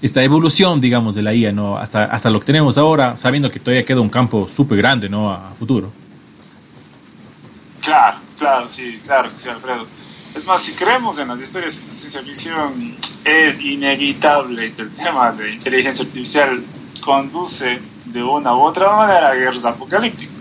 esta 0.00 0.22
evolución, 0.22 0.80
digamos, 0.80 1.16
de 1.16 1.22
la 1.22 1.34
IA, 1.34 1.50
¿no? 1.50 1.76
Hasta, 1.76 2.04
hasta 2.04 2.30
lo 2.30 2.38
que 2.38 2.46
tenemos 2.46 2.78
ahora, 2.78 3.16
sabiendo 3.16 3.50
que 3.50 3.58
todavía 3.58 3.84
queda 3.84 4.00
un 4.00 4.10
campo 4.10 4.48
súper 4.48 4.78
grande, 4.78 5.08
¿no? 5.08 5.28
A 5.28 5.52
futuro. 5.58 5.90
Claro, 7.80 8.18
claro, 8.38 8.68
sí, 8.70 9.00
claro 9.04 9.28
sí, 9.36 9.48
Alfredo. 9.48 9.88
Es 10.36 10.46
más, 10.46 10.62
si 10.62 10.74
creemos 10.74 11.18
en 11.18 11.26
las 11.26 11.40
historias 11.40 11.74
de 11.74 11.96
ciencia 11.96 12.22
ficción, 12.22 12.94
es 13.24 13.60
inevitable 13.60 14.72
que 14.72 14.82
el 14.82 14.90
tema 14.90 15.32
de 15.32 15.54
inteligencia 15.54 16.04
artificial 16.04 16.62
conduce 17.04 17.80
de 18.04 18.22
una 18.22 18.54
u 18.54 18.60
otra 18.60 18.94
manera 18.94 19.30
a 19.30 19.34
guerras 19.34 19.64
apocalípticas, 19.64 20.36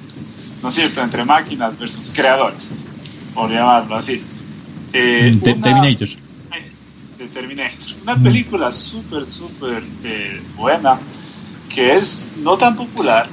¿no 0.61 0.69
es 0.69 0.75
cierto?, 0.75 1.01
entre 1.01 1.25
máquinas 1.25 1.79
versus 1.79 2.11
creadores 2.11 2.69
por 3.33 3.49
llamarlo 3.49 3.95
así. 3.95 4.21
Eh, 4.93 5.35
Terminator. 5.43 6.20
Terminator. 7.29 7.79
Una 8.03 8.15
película 8.15 8.71
súper, 8.71 9.25
súper 9.25 9.83
eh, 10.03 10.41
buena, 10.55 10.99
que 11.69 11.97
es 11.97 12.25
no 12.37 12.57
tan 12.57 12.75
popular 12.75 13.27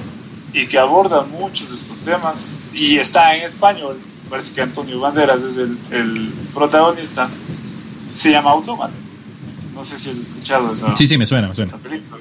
y 0.53 0.67
que 0.67 0.79
aborda 0.79 1.23
muchos 1.23 1.71
de 1.71 1.77
estos 1.77 2.01
temas 2.01 2.47
y 2.73 2.99
está 2.99 3.35
en 3.37 3.45
español. 3.45 3.99
Parece 4.29 4.55
que 4.55 4.63
Antonio 4.63 5.01
Banderas 5.01 5.43
es 5.43 5.57
el, 5.57 6.33
protagonista. 6.55 7.29
Se 8.15 8.31
llama 8.31 8.51
Automata. 8.51 8.93
No 9.75 9.85
sé 9.85 9.99
si 9.99 10.11
has 10.11 10.17
escuchado 10.17 10.75
esa, 10.75 10.95
sí, 10.97 11.07
sí, 11.07 11.17
me 11.17 11.25
suena, 11.25 11.49
me 11.49 11.55
suena. 11.55 11.77
película. 11.77 12.19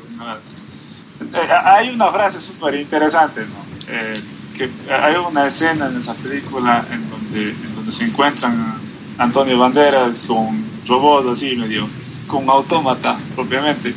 Eh, 1.19 1.49
hay 1.63 1.89
una 1.89 2.11
frase 2.11 2.39
súper 2.39 2.75
interesante, 2.75 3.41
¿no? 3.41 3.67
que 4.57 4.69
hay 4.91 5.15
una 5.15 5.47
escena 5.47 5.87
en 5.87 5.97
esa 5.97 6.13
película 6.15 6.83
en 6.91 7.09
donde, 7.09 7.51
en 7.51 7.75
donde 7.75 7.91
se 7.91 8.05
encuentran 8.05 8.75
Antonio 9.17 9.57
Banderas 9.59 10.23
con 10.23 10.66
robot 10.87 11.33
así 11.33 11.55
medio, 11.55 11.87
con 12.27 12.49
autómata 12.49 13.17
propiamente. 13.35 13.93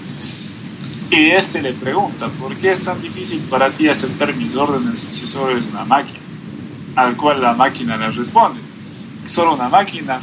Y 1.10 1.30
este 1.30 1.60
le 1.60 1.72
pregunta, 1.72 2.28
¿por 2.28 2.54
qué 2.56 2.72
es 2.72 2.82
tan 2.82 3.00
difícil 3.02 3.40
para 3.50 3.70
ti 3.70 3.88
aceptar 3.88 4.34
mis 4.34 4.54
órdenes 4.54 5.00
si 5.10 5.26
solo 5.26 5.50
eres 5.50 5.66
una 5.66 5.84
máquina? 5.84 6.18
Al 6.96 7.16
cual 7.16 7.42
la 7.42 7.52
máquina 7.52 7.96
le 7.96 8.10
responde, 8.10 8.60
solo 9.26 9.54
una 9.54 9.68
máquina, 9.68 10.20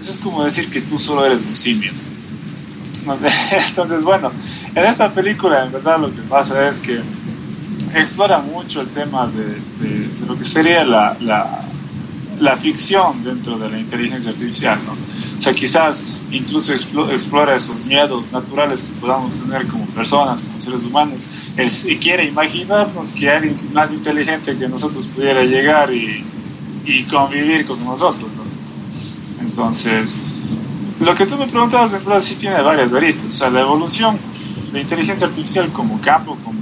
eso 0.00 0.10
es 0.10 0.18
como 0.18 0.44
decir 0.44 0.70
que 0.70 0.80
tú 0.80 0.98
solo 0.98 1.24
eres 1.26 1.42
un 1.44 1.56
simio. 1.56 1.92
Entonces, 3.68 4.04
bueno, 4.04 4.30
en 4.74 4.84
esta 4.84 5.12
película 5.12 5.64
en 5.64 5.72
verdad 5.72 5.98
lo 5.98 6.14
que 6.14 6.22
pasa 6.22 6.68
es 6.68 6.76
que 6.76 7.00
explora 7.94 8.38
mucho 8.38 8.82
el 8.82 8.88
tema 8.88 9.26
de, 9.28 10.08
lo 10.26 10.38
que 10.38 10.44
sería 10.44 10.84
la 10.84 11.16
ficción 12.56 13.22
dentro 13.24 13.58
de 13.58 13.70
la 13.70 13.78
inteligencia 13.78 14.30
artificial, 14.30 14.78
¿no? 14.86 14.92
O 14.92 15.40
sea, 15.40 15.52
quizás 15.52 16.02
incluso 16.30 16.74
explora 16.74 17.56
esos 17.56 17.84
miedos 17.84 18.30
naturales 18.32 18.82
que 18.82 18.92
podamos 19.00 19.34
tener 19.36 19.66
como 19.66 19.86
personas, 19.86 20.42
como 20.42 20.60
seres 20.60 20.84
humanos, 20.84 21.26
él 21.56 21.70
quiere 21.98 22.24
imaginarnos 22.24 23.10
que 23.12 23.30
alguien 23.30 23.56
más 23.72 23.92
inteligente 23.92 24.56
que 24.56 24.68
nosotros 24.68 25.06
pudiera 25.06 25.42
llegar 25.44 25.92
y, 25.92 26.24
y 26.84 27.02
convivir 27.04 27.66
con 27.66 27.82
nosotros, 27.84 28.28
¿no? 28.36 28.48
Entonces, 29.40 30.16
lo 31.00 31.14
que 31.14 31.26
tú 31.26 31.36
me 31.36 31.46
preguntabas, 31.46 31.92
en 31.92 32.04
verdad, 32.04 32.20
sí 32.20 32.34
tiene 32.34 32.60
varias 32.60 32.92
aristas. 32.92 33.26
O 33.26 33.32
sea, 33.32 33.50
la 33.50 33.60
evolución 33.60 34.18
de 34.72 34.80
inteligencia 34.80 35.26
artificial 35.26 35.68
como 35.72 36.00
campo, 36.00 36.36
como 36.44 36.58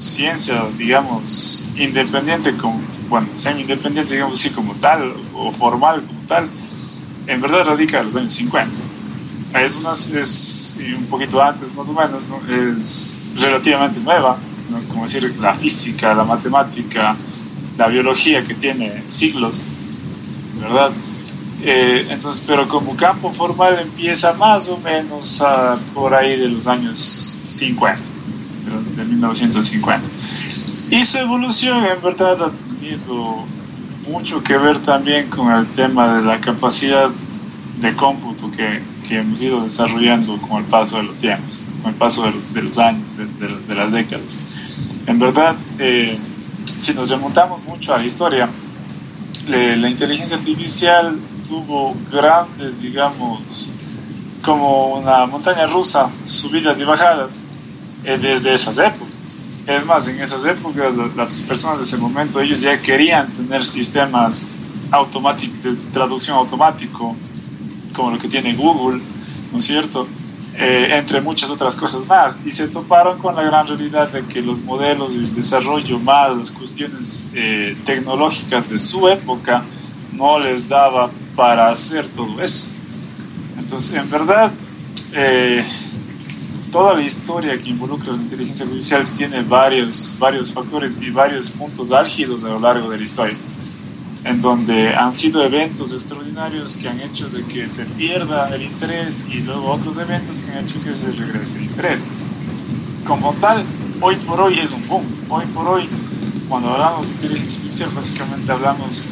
ciencia, 0.00 0.64
digamos, 0.76 1.64
independiente, 1.76 2.56
como, 2.56 2.80
bueno, 3.08 3.28
semi-independiente, 3.36 4.14
digamos 4.14 4.38
así, 4.38 4.50
como 4.50 4.74
tal, 4.74 5.12
o 5.34 5.52
formal 5.52 6.02
como 6.02 6.20
tal, 6.28 6.48
en 7.26 7.40
verdad 7.40 7.64
radica 7.64 8.00
en 8.00 8.06
los 8.06 8.16
años 8.16 8.34
50. 8.34 8.72
Es, 9.54 9.76
una, 9.76 9.92
es 9.92 10.76
un 10.96 11.06
poquito 11.06 11.42
antes, 11.42 11.74
más 11.74 11.88
o 11.88 11.92
menos, 11.92 12.24
es 12.48 13.16
relativamente 13.36 14.00
nueva, 14.00 14.36
¿no? 14.70 14.78
es 14.78 14.86
como 14.86 15.04
decir 15.04 15.34
la 15.40 15.54
física, 15.54 16.14
la 16.14 16.24
matemática, 16.24 17.16
la 17.78 17.88
biología 17.88 18.44
que 18.44 18.54
tiene 18.54 19.02
siglos, 19.10 19.64
¿verdad? 20.60 20.90
Eh, 21.62 22.06
entonces, 22.10 22.44
pero 22.46 22.68
como 22.68 22.94
campo 22.96 23.32
formal 23.32 23.78
empieza 23.80 24.32
más 24.34 24.68
o 24.68 24.78
menos 24.78 25.42
por 25.94 26.14
ahí 26.14 26.38
de 26.38 26.48
los 26.48 26.66
años 26.66 27.36
50, 27.50 27.98
de, 28.96 29.04
1950. 29.04 30.08
Y 30.90 31.02
su 31.04 31.18
evolución 31.18 31.84
en 31.84 32.00
verdad 32.02 32.52
tenido 32.86 33.44
mucho 34.08 34.42
que 34.42 34.56
ver 34.56 34.78
también 34.78 35.28
con 35.28 35.52
el 35.52 35.66
tema 35.68 36.16
de 36.16 36.24
la 36.24 36.40
capacidad 36.40 37.10
de 37.80 37.94
cómputo 37.94 38.50
que, 38.50 38.80
que 39.08 39.18
hemos 39.18 39.42
ido 39.42 39.60
desarrollando 39.60 40.40
con 40.42 40.58
el 40.58 40.64
paso 40.64 40.96
de 40.98 41.02
los 41.02 41.18
tiempos, 41.18 41.62
con 41.82 41.92
el 41.92 41.98
paso 41.98 42.30
de, 42.52 42.62
los 42.62 42.78
años, 42.78 43.16
de, 43.16 43.74
las 43.74 43.92
décadas. 43.92 44.38
En 45.06 45.18
verdad, 45.18 45.56
eh, 45.78 46.16
si 46.78 46.94
nos 46.94 47.10
remontamos 47.10 47.64
mucho 47.64 47.92
a 47.92 47.98
la 47.98 48.06
historia, 48.06 48.48
la 49.48 49.88
inteligencia 49.88 50.36
artificial 50.36 51.16
tuvo 51.48 51.94
grandes, 52.10 52.80
digamos, 52.80 53.68
como 54.44 54.98
una 54.98 55.26
montaña 55.26 55.66
rusa, 55.66 56.08
subidas 56.26 56.80
y 56.80 56.84
bajadas 56.84 57.30
eh, 58.04 58.18
desde 58.20 58.54
esas 58.54 58.78
épocas. 58.78 59.15
Es 59.66 59.84
más, 59.84 60.06
en 60.06 60.20
esas 60.20 60.44
épocas 60.44 60.94
las 61.16 61.42
personas 61.42 61.78
de 61.78 61.82
ese 61.82 61.96
momento, 61.96 62.40
ellos 62.40 62.60
ya 62.60 62.80
querían 62.80 63.28
tener 63.28 63.64
sistemas 63.64 64.46
automáticos 64.92 65.62
de 65.64 65.74
traducción 65.92 66.36
automático, 66.36 67.16
como 67.94 68.12
lo 68.12 68.18
que 68.18 68.28
tiene 68.28 68.54
Google, 68.54 69.00
¿no 69.52 69.58
es 69.58 69.64
cierto? 69.64 70.06
Eh, 70.58 70.88
entre 70.92 71.20
muchas 71.20 71.50
otras 71.50 71.74
cosas 71.76 72.06
más. 72.06 72.38
Y 72.44 72.52
se 72.52 72.68
toparon 72.68 73.18
con 73.18 73.34
la 73.34 73.42
gran 73.42 73.66
realidad 73.66 74.08
de 74.08 74.22
que 74.24 74.40
los 74.40 74.62
modelos 74.62 75.12
de 75.12 75.26
desarrollo 75.34 75.98
más 75.98 76.36
las 76.36 76.52
cuestiones 76.52 77.26
eh, 77.34 77.76
tecnológicas 77.84 78.70
de 78.70 78.78
su 78.78 79.08
época 79.08 79.64
no 80.12 80.38
les 80.38 80.68
daba 80.68 81.10
para 81.34 81.70
hacer 81.70 82.06
todo 82.08 82.40
eso. 82.40 82.66
Entonces, 83.58 83.96
en 83.96 84.08
verdad, 84.08 84.50
eh, 85.12 85.64
toda 86.76 86.92
la 86.92 87.00
historia 87.00 87.56
que 87.56 87.70
involucra 87.70 88.12
la 88.12 88.20
inteligencia 88.20 88.66
artificial 88.66 89.06
tiene 89.16 89.40
varios, 89.40 90.12
varios 90.18 90.52
factores 90.52 90.92
y 91.00 91.08
varios 91.08 91.50
puntos 91.50 91.90
álgidos 91.90 92.44
a 92.44 92.48
lo 92.48 92.60
largo 92.60 92.90
de 92.90 92.98
la 92.98 93.02
historia, 93.02 93.34
en 94.24 94.42
donde 94.42 94.94
han 94.94 95.14
sido 95.14 95.42
eventos 95.42 95.94
extraordinarios 95.94 96.76
que 96.76 96.86
han 96.86 97.00
hecho 97.00 97.30
de 97.30 97.42
que 97.44 97.66
se 97.66 97.86
pierda 97.86 98.54
el 98.54 98.64
interés 98.64 99.16
y 99.30 99.38
luego 99.38 99.70
otros 99.70 99.96
eventos 99.96 100.36
que 100.36 100.52
han 100.52 100.66
hecho 100.66 100.74
que 100.84 100.92
se 100.92 101.12
regrese 101.12 101.56
el 101.56 101.64
interés. 101.64 102.00
Como 103.06 103.32
tal, 103.40 103.64
hoy 104.02 104.16
por 104.16 104.38
hoy 104.38 104.58
es 104.58 104.72
un 104.72 104.86
boom. 104.86 105.04
Hoy 105.30 105.46
por 105.54 105.66
hoy, 105.66 105.88
cuando 106.46 106.74
hablamos 106.74 107.06
de 107.06 107.14
inteligencia 107.14 107.56
artificial, 107.56 107.90
básicamente 107.94 108.52
hablamos 108.52 109.02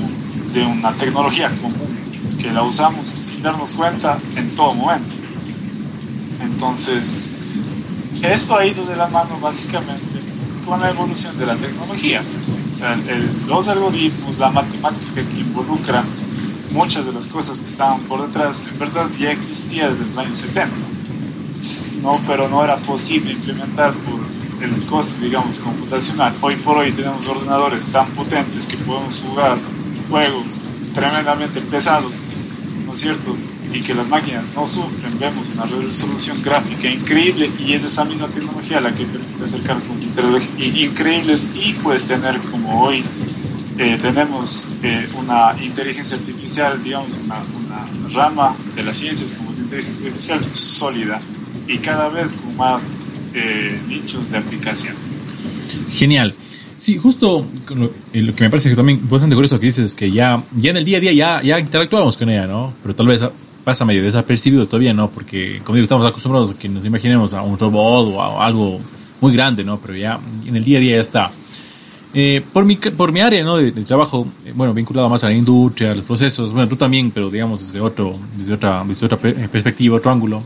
de 0.53 0.67
una 0.67 0.93
tecnología 0.93 1.49
común 1.63 1.97
que 2.39 2.53
la 2.53 2.63
usamos 2.63 3.09
sin 3.09 3.41
darnos 3.41 3.73
cuenta 3.73 4.19
en 4.37 4.55
todo 4.55 4.75
momento. 4.75 5.15
Entonces, 6.43 7.34
esto 8.33 8.57
ha 8.57 8.65
ido 8.65 8.85
de 8.87 8.97
la 8.97 9.09
mano 9.09 9.39
básicamente 9.41 10.21
con 10.65 10.81
la 10.81 10.91
evolución 10.91 11.37
de 11.39 11.47
la 11.47 11.55
tecnología. 11.57 12.23
O 12.73 12.77
sea, 12.77 12.99
los 13.47 13.69
algoritmos, 13.69 14.39
la 14.39 14.51
matemática 14.51 15.23
que 15.23 15.41
involucra 15.41 16.03
muchas 16.73 17.07
de 17.07 17.13
las 17.13 17.27
cosas 17.29 17.59
que 17.59 17.67
estaban 17.67 18.01
por 18.03 18.27
detrás, 18.27 18.63
en 18.71 18.79
verdad 18.79 19.07
ya 19.19 19.31
existía 19.31 19.91
desde 19.91 20.07
los 20.07 20.19
años 20.19 20.39
70. 20.39 20.75
No, 22.03 22.21
pero 22.27 22.49
no 22.49 22.63
era 22.65 22.77
posible 22.77 23.33
implementar 23.33 23.93
por 23.93 24.21
el 24.63 24.87
coste, 24.87 25.25
digamos, 25.25 25.59
computacional. 25.59 26.35
Hoy 26.41 26.57
por 26.57 26.79
hoy 26.79 26.93
tenemos 26.93 27.27
ordenadores 27.27 27.87
tan 27.87 28.07
potentes 28.09 28.67
que 28.67 28.77
podemos 28.79 29.21
jugar 29.21 29.57
juegos 30.11 30.45
tremendamente 30.95 31.61
pesados 31.61 32.15
cierto? 32.97 33.37
Y 33.73 33.81
que 33.81 33.95
las 33.95 34.09
máquinas 34.09 34.55
no 34.55 34.67
sufren, 34.67 35.19
vemos 35.19 35.47
una 35.55 35.65
resolución 35.65 36.41
gráfica 36.43 36.89
increíble 36.89 37.51
y 37.59 37.73
es 37.73 37.85
esa 37.85 38.05
misma 38.05 38.29
tecnología 38.29 38.81
la 38.81 38.93
que 38.95 39.05
permite 39.05 39.45
acercar 39.45 39.79
puntos 39.81 40.05
increíbles 40.59 41.49
y 41.55 41.73
pues 41.75 42.05
tener 42.05 42.39
como 42.51 42.83
hoy 42.83 43.03
eh, 43.79 43.99
tenemos 44.01 44.69
eh, 44.85 45.09
una 45.17 45.55
inteligencia 45.61 46.17
artificial, 46.17 46.81
digamos, 46.83 47.09
una, 47.25 47.37
una, 47.37 48.09
rama 48.11 48.55
de 48.77 48.85
las 48.85 48.99
ciencias 48.99 49.33
como 49.33 49.51
inteligencia 49.51 50.07
artificial 50.07 50.41
sólida 50.53 51.21
y 51.67 51.79
cada 51.79 52.09
vez 52.09 52.35
con 52.35 52.57
más 52.57 52.83
eh, 53.35 53.81
nichos 53.89 54.31
de 54.31 54.39
aplicación. 54.39 54.95
Genial. 55.93 56.35
Sí, 56.85 56.99
justo 56.99 57.47
eh, 58.13 58.21
lo, 58.21 58.35
que 58.35 58.45
me 58.45 58.51
parece 58.51 58.69
que 58.69 58.77
también 58.77 59.01
bastante 59.09 59.35
curioso 59.35 59.59
que 59.59 59.65
dices 59.65 59.87
es 59.87 59.95
que 59.95 60.11
ya, 60.11 60.45
ya 60.55 60.71
en 60.71 60.77
el 60.77 60.85
día 60.85 60.99
a 60.99 61.01
día 61.01 61.13
ya, 61.15 61.43
ya 61.43 61.59
interactuamos 61.59 62.15
con 62.19 62.29
ella, 62.29 62.47
¿no? 62.47 62.75
Pero 62.83 62.95
tal 62.95 63.07
vez 63.07 63.25
pasa 63.65 63.87
medio 63.87 64.03
desapercibido 64.03 64.67
todavía, 64.67 64.93
¿no? 64.93 65.09
Porque, 65.09 65.63
como 65.65 65.77
digo, 65.77 65.85
estamos 65.85 66.07
acostumbrados 66.07 66.51
a 66.51 66.59
que 66.59 66.69
nos 66.69 66.85
imaginemos 66.85 67.33
a 67.33 67.41
un 67.41 67.59
robot 67.59 68.13
o 68.13 68.21
a 68.21 68.45
algo 68.45 68.81
muy 69.23 69.33
grande, 69.33 69.65
¿no? 69.65 69.79
Pero 69.79 69.97
ya 69.97 70.21
en 70.45 70.57
el 70.57 70.63
día 70.63 70.77
a 70.77 70.81
día 70.83 70.97
ya 70.97 71.01
está. 71.01 71.31
Eh, 72.13 72.43
por, 72.53 72.67
mi, 72.67 72.77
por 72.77 73.13
mi 73.13 73.21
área 73.21 73.43
¿no? 73.43 73.57
de, 73.57 73.73
trabajo, 73.73 74.27
eh, 74.45 74.53
bueno, 74.55 74.75
vinculado 74.75 75.09
más 75.09 75.25
a 75.25 75.29
la 75.29 75.35
industria, 75.35 75.93
a 75.93 75.95
los 75.95 76.05
procesos, 76.05 76.53
bueno, 76.53 76.69
tú 76.69 76.77
también, 76.77 77.11
pero 77.11 77.31
digamos 77.31 77.61
desde, 77.61 77.81
otro, 77.81 78.19
desde, 78.37 78.53
otra, 78.53 78.85
desde 78.87 79.07
otra 79.07 79.17
perspectiva, 79.17 79.97
otro 79.97 80.11
ángulo. 80.11 80.43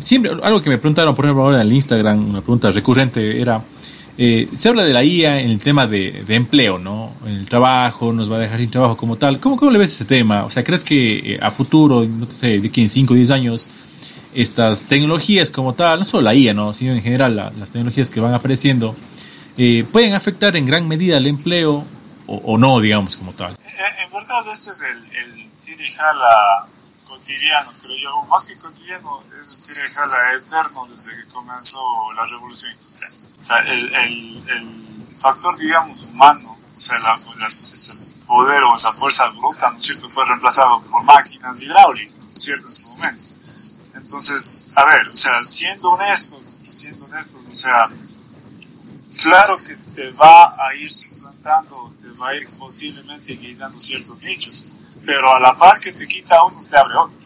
siempre, 0.00 0.32
algo 0.42 0.60
que 0.60 0.68
me 0.68 0.78
preguntaron, 0.78 1.14
por 1.14 1.26
ejemplo, 1.26 1.44
ahora 1.44 1.60
en 1.60 1.68
el 1.68 1.72
Instagram, 1.74 2.28
una 2.30 2.40
pregunta 2.40 2.72
recurrente 2.72 3.40
era, 3.40 3.62
eh, 4.20 4.48
se 4.52 4.68
habla 4.68 4.82
de 4.82 4.92
la 4.92 5.04
IA 5.04 5.40
en 5.42 5.50
el 5.50 5.60
tema 5.60 5.86
de, 5.86 6.24
empleo, 6.26 6.76
¿no? 6.76 7.14
En 7.24 7.34
el 7.34 7.46
trabajo, 7.48 8.12
nos 8.12 8.30
va 8.30 8.36
a 8.36 8.40
dejar 8.40 8.58
sin 8.58 8.68
trabajo 8.68 8.96
como 8.96 9.14
tal. 9.14 9.38
¿Cómo, 9.38 9.56
cómo 9.56 9.70
le 9.70 9.78
ves 9.78 9.92
ese 9.92 10.04
tema? 10.04 10.44
O 10.44 10.50
sea, 10.50 10.64
¿crees 10.64 10.82
que 10.82 11.34
eh, 11.34 11.38
a 11.40 11.52
futuro, 11.52 12.04
no 12.04 12.28
sé, 12.28 12.58
de 12.58 12.68
que 12.68 12.82
en 12.82 12.88
5 12.88 13.14
o 13.14 13.16
10 13.16 13.30
años, 13.30 13.70
estas 14.34 14.86
tecnologías 14.86 15.52
como 15.52 15.72
tal, 15.74 16.00
no 16.00 16.04
solo 16.04 16.22
la 16.22 16.34
IA, 16.34 16.52
¿no? 16.52 16.74
Sino 16.74 16.94
en 16.94 17.02
general 17.02 17.36
las 17.36 17.70
tecnologías 17.70 18.10
que 18.10 18.18
van 18.18 18.34
apareciendo, 18.34 18.96
eh, 19.56 19.86
pueden 19.92 20.14
afectar 20.14 20.56
en 20.56 20.66
gran 20.66 20.88
medida 20.88 21.16
el 21.16 21.28
empleo 21.28 21.84
o, 22.26 22.58
no, 22.58 22.80
digamos, 22.80 23.16
como 23.16 23.32
tal? 23.32 23.56
En, 23.64 24.12
verdad, 24.12 24.44
este 24.52 24.72
es 24.72 24.82
el, 24.82 25.16
el 25.16 25.50
tirijala 25.64 26.66
cotidiano, 27.06 27.70
creo 27.82 27.96
yo. 27.96 28.22
Más 28.24 28.44
que 28.44 28.56
cotidiano, 28.58 29.22
es 29.40 29.62
tirijala 29.62 30.34
eterno 30.34 30.86
desde 30.90 31.12
que 31.16 31.28
comenzó 31.30 31.80
la 32.16 32.26
revolución 32.26 32.72
industrial 32.72 33.12
o 33.12 33.17
el, 33.66 33.94
el, 33.94 34.44
el 34.48 35.16
factor, 35.18 35.56
digamos, 35.58 36.04
humano, 36.06 36.56
o 36.76 36.80
sea, 36.80 36.98
la, 37.00 37.18
ese 37.46 37.92
poder 38.26 38.62
o 38.62 38.76
esa 38.76 38.92
fuerza 38.92 39.28
bruta, 39.30 39.70
¿no 39.70 39.78
es 39.78 39.84
cierto?, 39.84 40.08
fue 40.08 40.24
reemplazado 40.26 40.82
por 40.82 41.02
máquinas 41.02 41.60
hidráulicas, 41.60 42.14
¿no 42.14 42.36
es 42.36 42.42
cierto?, 42.42 42.68
en 42.68 42.74
su 42.74 42.88
momento. 42.90 43.24
Entonces, 43.94 44.72
a 44.76 44.84
ver, 44.84 45.08
o 45.08 45.16
sea, 45.16 45.44
siendo 45.44 45.90
honestos, 45.90 46.56
siendo 46.60 47.06
honestos, 47.06 47.46
o 47.46 47.56
sea, 47.56 47.88
claro 49.20 49.56
que 49.66 49.76
te 49.94 50.10
va 50.12 50.54
a 50.66 50.74
ir 50.74 50.92
suplantando, 50.92 51.94
te 52.00 52.08
va 52.20 52.28
a 52.28 52.34
ir 52.34 52.48
posiblemente 52.58 53.38
quitando 53.38 53.78
ciertos 53.78 54.22
nichos, 54.22 54.72
pero 55.04 55.34
a 55.34 55.40
la 55.40 55.52
par 55.54 55.80
que 55.80 55.92
te 55.92 56.06
quita 56.06 56.44
unos, 56.44 56.68
te 56.68 56.76
abre 56.76 56.94
otros 56.96 57.17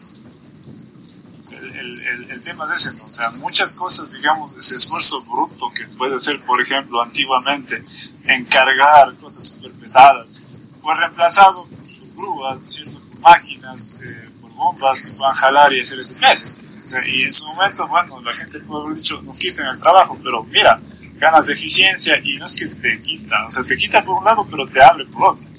el, 2.13 2.43
tema 2.43 2.65
es 2.65 2.71
ese. 2.71 3.01
O 3.01 3.11
sea, 3.11 3.31
muchas 3.31 3.73
cosas, 3.73 4.11
digamos, 4.11 4.55
ese 4.57 4.75
esfuerzo 4.75 5.23
bruto 5.23 5.71
que 5.73 5.85
puede 5.87 6.19
ser, 6.19 6.39
por 6.45 6.61
ejemplo, 6.61 7.01
antiguamente, 7.01 7.83
encargar 8.25 9.15
cosas 9.15 9.45
súper 9.45 9.71
pesadas, 9.73 10.43
fue 10.81 10.95
reemplazado 10.95 11.65
por 11.65 12.15
grúas, 12.15 12.61
por 12.61 13.19
máquinas, 13.19 13.99
eh, 14.03 14.29
por 14.41 14.51
bombas 14.51 15.01
que 15.01 15.11
puedan 15.11 15.33
jalar 15.33 15.73
y 15.73 15.81
hacer 15.81 15.99
ese 15.99 16.15
peso. 16.15 16.55
O 16.83 16.85
sea, 16.85 17.07
y 17.07 17.23
en 17.23 17.33
su 17.33 17.45
momento, 17.47 17.87
bueno, 17.87 18.21
la 18.21 18.33
gente 18.33 18.59
puede 18.59 18.85
haber 18.85 18.97
dicho, 18.97 19.21
nos 19.21 19.37
quiten 19.37 19.65
el 19.65 19.79
trabajo, 19.79 20.17
pero 20.21 20.43
mira, 20.43 20.79
ganas 21.15 21.47
de 21.47 21.53
eficiencia 21.53 22.19
y 22.21 22.37
no 22.37 22.45
es 22.45 22.53
que 22.53 22.67
te 22.67 23.01
quita, 23.01 23.45
o 23.47 23.51
sea, 23.51 23.63
te 23.63 23.77
quita 23.77 24.03
por 24.03 24.17
un 24.17 24.25
lado, 24.25 24.45
pero 24.49 24.67
te 24.67 24.83
abre 24.83 25.05
por 25.05 25.31
otro. 25.31 25.53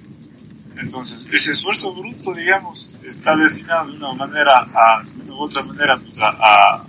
Entonces, 0.76 1.26
ese 1.32 1.52
esfuerzo 1.52 1.94
bruto, 1.94 2.34
digamos, 2.34 2.92
está 3.04 3.36
destinado 3.36 3.90
de 3.90 3.96
una 3.96 4.12
manera 4.12 4.66
a, 4.74 5.02
otra 5.38 5.62
manera, 5.62 5.96
pues 5.96 6.20
a, 6.20 6.84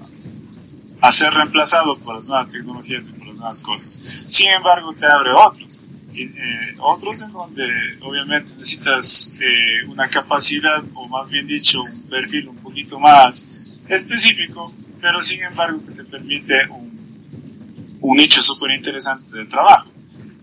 a, 1.01 1.11
ser 1.11 1.33
reemplazado 1.33 1.97
por 1.99 2.15
las 2.15 2.27
nuevas 2.27 2.49
tecnologías 2.49 3.07
y 3.09 3.11
por 3.13 3.27
las 3.27 3.37
nuevas 3.37 3.59
cosas. 3.61 4.01
Sin 4.29 4.49
embargo, 4.49 4.93
te 4.93 5.05
abre 5.05 5.31
otros. 5.31 5.79
Eh, 6.17 6.75
otros 6.79 7.21
en 7.21 7.31
donde 7.33 7.67
obviamente 8.01 8.53
necesitas 8.55 9.35
eh, 9.41 9.85
una 9.87 10.07
capacidad, 10.07 10.81
o 10.93 11.07
más 11.09 11.29
bien 11.29 11.45
dicho, 11.45 11.81
un 11.81 12.03
perfil 12.03 12.47
un 12.47 12.57
poquito 12.57 12.97
más 12.99 13.77
específico, 13.89 14.73
pero 15.01 15.21
sin 15.21 15.43
embargo 15.43 15.81
te 15.93 16.03
permite 16.05 16.69
un, 16.69 17.99
un 18.01 18.17
nicho 18.17 18.41
súper 18.41 18.71
interesante 18.71 19.37
de 19.37 19.45
trabajo. 19.45 19.91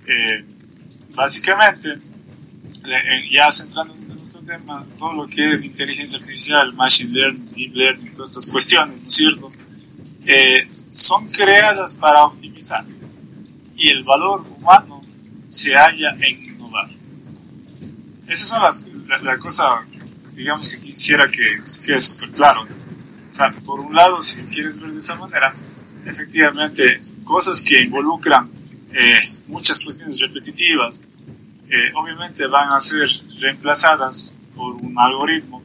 Eh, 0.06 0.44
básicamente, 1.14 1.97
ya 3.30 3.50
centrándonos 3.52 4.12
en 4.12 4.21
tema, 4.44 4.84
todo 4.99 5.12
lo 5.12 5.26
que 5.26 5.52
es 5.52 5.64
inteligencia 5.64 6.18
artificial, 6.18 6.72
machine 6.75 7.12
learning, 7.12 7.52
deep 7.54 7.75
learning, 7.75 8.12
todas 8.12 8.30
estas 8.30 8.50
cuestiones, 8.50 9.02
¿no 9.02 9.08
es 9.08 9.14
cierto? 9.14 9.52
Eh, 10.26 10.68
son 10.90 11.28
creadas 11.28 11.94
para 11.94 12.25
optimizar 12.25 12.84
y 13.76 13.88
el 13.88 14.04
valor 14.04 14.46
humano 14.56 15.02
se 15.49 15.75
halla 15.75 16.14
en 16.20 16.44
innovar. 16.44 16.88
Esa 18.28 18.68
es 18.68 18.84
la, 19.08 19.18
la, 19.18 19.38
cosa, 19.38 19.84
digamos, 20.34 20.70
que 20.70 20.80
quisiera 20.80 21.28
que 21.30 21.58
quede 21.84 22.00
súper 22.00 22.30
claro. 22.30 22.62
O 22.62 23.34
sea, 23.34 23.50
por 23.64 23.80
un 23.80 23.94
lado, 23.94 24.22
si 24.22 24.42
quieres 24.44 24.78
ver 24.78 24.92
de 24.92 24.99
esa 24.99 25.16
manera, 25.16 25.54
efectivamente, 26.06 27.02
cosas 27.25 27.61
que 27.62 27.82
involucran 27.82 28.50
eh, 28.92 29.18
muchas 29.49 29.80
cuestiones 29.80 30.20
repetitivas, 30.20 31.02
obviamente 31.94 32.46
van 32.46 32.70
a 32.70 32.80
ser 32.80 33.08
reemplazadas 33.40 34.34
por 34.54 34.74
un 34.74 34.98
algoritmo 34.98 35.62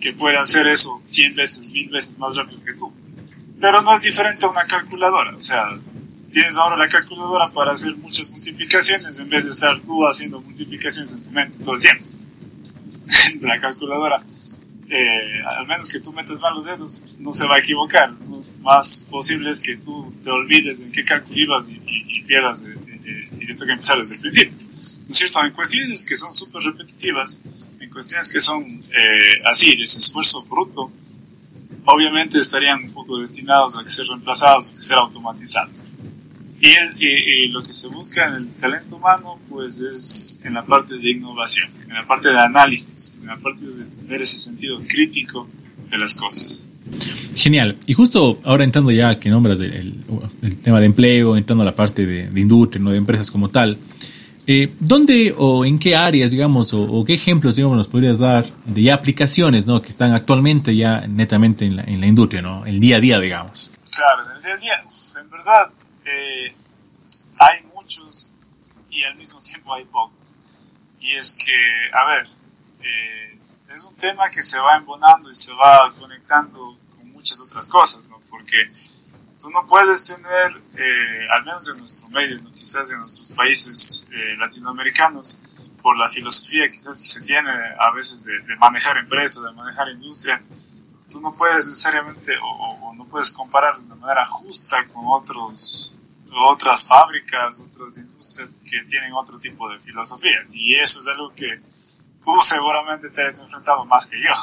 que 0.00 0.12
puede 0.12 0.36
hacer 0.36 0.66
eso 0.68 1.00
100 1.02 1.34
veces, 1.34 1.70
1000 1.70 1.90
veces 1.90 2.18
más 2.18 2.36
rápido 2.36 2.62
que 2.64 2.74
tú. 2.74 2.92
Pero 3.60 3.82
no 3.82 3.94
es 3.94 4.02
diferente 4.02 4.46
a 4.46 4.48
una 4.48 4.64
calculadora, 4.64 5.34
o 5.34 5.42
sea, 5.42 5.68
tienes 6.32 6.56
ahora 6.56 6.76
la 6.76 6.88
calculadora 6.88 7.50
para 7.50 7.72
hacer 7.72 7.96
muchas 7.96 8.30
multiplicaciones 8.30 9.18
en 9.18 9.28
vez 9.28 9.44
de 9.44 9.50
estar 9.50 9.80
tú 9.80 10.06
haciendo 10.06 10.40
multiplicaciones 10.40 11.12
en 11.12 11.24
tu 11.24 11.30
mente 11.30 11.64
todo 11.64 11.74
el 11.74 11.80
tiempo. 11.80 12.04
la 13.40 13.60
calculadora, 13.60 14.22
eh, 14.88 15.42
al 15.44 15.66
menos 15.66 15.88
que 15.88 16.00
tú 16.00 16.12
metas 16.12 16.38
mal 16.40 16.54
los 16.54 16.66
dedos, 16.66 17.02
no 17.18 17.32
se 17.32 17.46
va 17.46 17.56
a 17.56 17.58
equivocar. 17.58 18.10
Lo 18.10 18.40
más 18.62 19.06
posible 19.10 19.50
es 19.50 19.60
que 19.60 19.76
tú 19.76 20.14
te 20.22 20.30
olvides 20.30 20.82
en 20.82 20.92
qué 20.92 21.04
cálculo 21.04 21.36
ibas 21.36 21.68
y, 21.70 22.22
pierdas 22.28 22.62
y 22.62 23.46
te 23.46 23.54
toca 23.54 23.72
empezar 23.72 23.98
desde 23.98 24.16
el 24.16 24.20
principio. 24.20 24.67
¿No 25.08 25.12
es 25.12 25.18
cierto? 25.18 25.42
En 25.42 25.52
cuestiones 25.52 26.04
que 26.04 26.16
son 26.16 26.32
súper 26.32 26.62
repetitivas, 26.62 27.40
en 27.80 27.88
cuestiones 27.88 28.28
que 28.28 28.42
son 28.42 28.62
eh, 28.62 29.42
así, 29.46 29.74
de 29.74 29.84
ese 29.84 30.00
esfuerzo 30.00 30.44
bruto, 30.44 30.92
obviamente 31.86 32.38
estarían 32.38 32.84
un 32.84 32.92
poco 32.92 33.18
destinados 33.18 33.76
a 33.78 33.82
que 33.82 33.88
ser 33.88 34.06
reemplazados, 34.06 34.68
a 34.68 34.74
que 34.74 34.80
ser 34.82 34.98
automatizados. 34.98 35.84
Y, 36.60 36.74
y, 36.98 37.48
lo 37.48 37.62
que 37.62 37.72
se 37.72 37.86
busca 37.86 38.26
en 38.26 38.34
el 38.34 38.48
talento 38.54 38.96
humano, 38.96 39.38
pues 39.48 39.80
es 39.80 40.40
en 40.44 40.54
la 40.54 40.64
parte 40.64 40.98
de 40.98 41.10
innovación, 41.12 41.70
en 41.82 41.94
la 41.94 42.04
parte 42.04 42.28
de 42.30 42.38
análisis, 42.38 43.16
en 43.20 43.28
la 43.28 43.36
parte 43.36 43.64
de 43.64 43.84
tener 43.84 44.22
ese 44.22 44.40
sentido 44.40 44.80
crítico 44.80 45.48
de 45.88 45.98
las 45.98 46.14
cosas. 46.14 46.68
Genial. 47.36 47.76
Y 47.86 47.94
justo 47.94 48.40
ahora 48.42 48.64
entrando 48.64 48.90
ya 48.90 49.20
que 49.20 49.30
nombras 49.30 49.60
el, 49.60 49.94
el, 50.42 50.58
tema 50.58 50.80
de 50.80 50.86
empleo, 50.86 51.36
entrando 51.36 51.62
a 51.62 51.66
la 51.66 51.76
parte 51.76 52.04
de, 52.04 52.28
de 52.28 52.40
industria, 52.40 52.82
no 52.82 52.90
de 52.90 52.98
empresas 52.98 53.30
como 53.30 53.48
tal, 53.50 53.78
eh, 54.50 54.74
¿Dónde 54.80 55.34
o 55.36 55.66
en 55.66 55.78
qué 55.78 55.94
áreas, 55.94 56.30
digamos, 56.30 56.72
o, 56.72 57.04
qué 57.04 57.12
ejemplos, 57.12 57.56
digamos, 57.56 57.76
nos 57.76 57.86
podrías 57.86 58.18
dar 58.18 58.46
de 58.64 58.90
aplicaciones, 58.90 59.66
¿no? 59.66 59.82
Que 59.82 59.90
están 59.90 60.14
actualmente 60.14 60.74
ya 60.74 61.06
netamente 61.06 61.66
en 61.66 61.76
la, 61.76 61.82
en 61.82 62.00
la 62.00 62.06
industria, 62.06 62.40
¿no? 62.40 62.64
El 62.64 62.80
día 62.80 62.96
a 62.96 63.00
día, 63.00 63.20
digamos. 63.20 63.70
Claro, 63.94 64.22
en 64.24 64.36
el 64.38 64.42
día 64.42 64.54
a 64.54 64.56
día, 64.56 64.84
en 65.20 65.28
verdad, 65.28 65.70
eh, 66.06 66.54
hay 67.38 67.62
muchos 67.74 68.32
y 68.88 69.02
al 69.04 69.16
mismo 69.16 69.38
tiempo 69.42 69.74
hay 69.74 69.84
pocos. 69.84 70.34
Y 70.98 71.12
es 71.12 71.34
que, 71.34 71.90
a 71.92 72.06
ver, 72.06 72.26
eh, 72.80 73.38
es 73.68 73.84
un 73.84 73.96
tema 73.96 74.30
que 74.30 74.42
se 74.42 74.58
va 74.58 74.78
embonando 74.78 75.30
y 75.30 75.34
se 75.34 75.52
va 75.52 75.92
conectando 76.00 76.74
con 76.96 77.12
muchas 77.12 77.38
otras 77.42 77.68
cosas, 77.68 78.08
¿no? 78.08 78.18
Porque 78.30 78.70
tú 79.40 79.50
no 79.50 79.66
puedes 79.66 80.04
tener, 80.04 80.60
eh, 80.76 81.28
al 81.30 81.44
menos 81.44 81.68
en 81.70 81.78
nuestro 81.78 82.08
medio, 82.10 82.40
quizás 82.52 82.90
en 82.90 82.98
nuestros 82.98 83.32
países 83.32 84.06
eh, 84.12 84.36
latinoamericanos, 84.38 85.40
por 85.82 85.96
la 85.96 86.08
filosofía 86.08 86.68
quizás 86.70 86.96
que 86.96 87.04
se 87.04 87.22
tiene 87.22 87.50
a 87.50 87.90
veces 87.92 88.24
de, 88.24 88.56
manejar 88.56 88.98
empresas, 88.98 89.42
de 89.42 89.52
manejar 89.52 89.88
industria, 89.90 90.42
tú 91.10 91.20
no 91.20 91.32
puedes 91.34 91.66
necesariamente 91.66 92.36
o, 92.42 92.92
no 92.94 93.04
puedes 93.04 93.32
comparar 93.32 93.78
de 93.78 93.84
una 93.84 93.94
manera 93.94 94.26
justa 94.26 94.84
con 94.88 95.04
otros 95.06 95.94
otras 96.30 96.86
fábricas, 96.86 97.58
otras 97.58 97.96
industrias 97.96 98.56
que 98.62 98.82
tienen 98.82 99.14
otro 99.14 99.38
tipo 99.38 99.66
de 99.70 99.80
filosofías. 99.80 100.50
Y 100.52 100.74
eso 100.74 100.98
es 100.98 101.08
algo 101.08 101.30
que 101.30 101.58
tú 102.22 102.36
seguramente 102.42 103.08
te 103.08 103.26
has 103.26 103.40
enfrentado 103.40 103.86
más 103.86 104.06
que 104.06 104.20
yo. 104.20 104.34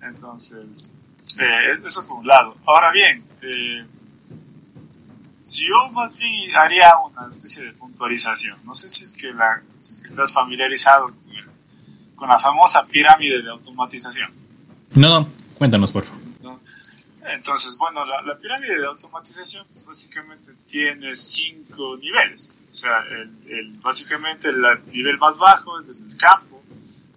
Entonces, 0.00 0.90
eh, 1.38 1.78
eso 1.84 2.06
por 2.08 2.18
un 2.18 2.26
lado. 2.26 2.56
Ahora 2.64 2.92
bien, 2.92 3.22
eh, 3.42 3.86
yo 5.46 5.90
más 5.92 6.16
bien 6.18 6.54
haría 6.56 6.90
una 6.98 7.28
especie 7.28 7.64
de 7.64 7.72
puntualización. 7.72 8.58
No 8.64 8.74
sé 8.74 8.88
si 8.88 9.04
es 9.04 9.14
que, 9.14 9.32
la, 9.32 9.62
estás 9.76 10.32
familiarizado 10.32 11.12
con, 12.16 12.28
la 12.28 12.38
famosa 12.38 12.84
pirámide 12.86 13.42
de 13.42 13.50
automatización. 13.50 14.30
No, 14.94 15.08
no, 15.08 15.28
cuéntanos 15.56 15.92
por 15.92 16.04
favor. 16.04 16.26
Entonces, 17.28 17.76
bueno, 17.78 18.04
la, 18.04 18.38
pirámide 18.38 18.78
de 18.78 18.86
automatización 18.86 19.66
básicamente 19.84 20.52
tiene 20.68 21.14
cinco 21.14 21.96
niveles. 21.96 22.54
O 22.70 22.74
sea, 22.74 23.04
el, 23.48 23.72
básicamente 23.82 24.48
el 24.48 24.62
nivel 24.92 25.18
más 25.18 25.38
bajo 25.38 25.78
es 25.80 25.88
el 25.88 26.16
campo, 26.16 26.62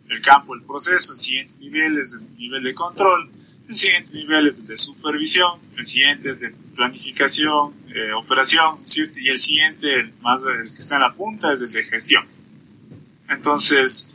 el 0.08 0.22
campo 0.22 0.56
el 0.56 0.64
proceso, 0.64 1.14
el 1.14 1.20
siguiente 1.20 1.54
nivel 1.60 2.00
es 2.00 2.14
el 2.14 2.38
nivel 2.38 2.64
de 2.64 2.74
control, 2.74 3.30
el 3.70 3.76
siguiente 3.76 4.14
nivel 4.14 4.48
es 4.48 4.58
el 4.58 4.66
de 4.66 4.78
supervisión, 4.80 5.60
el 5.78 5.86
siguiente 5.86 6.32
es 6.32 6.40
de 6.40 6.50
planificación, 6.76 7.76
eh, 7.94 8.12
operación, 8.14 8.80
y 9.16 9.30
el 9.30 9.38
siguiente, 9.38 9.94
el, 9.94 10.14
más, 10.22 10.44
el 10.44 10.74
que 10.74 10.82
está 10.82 10.96
en 10.96 11.02
la 11.02 11.14
punta, 11.14 11.54
es 11.54 11.62
el 11.62 11.72
de 11.72 11.84
gestión. 11.84 12.26
Entonces, 13.30 14.10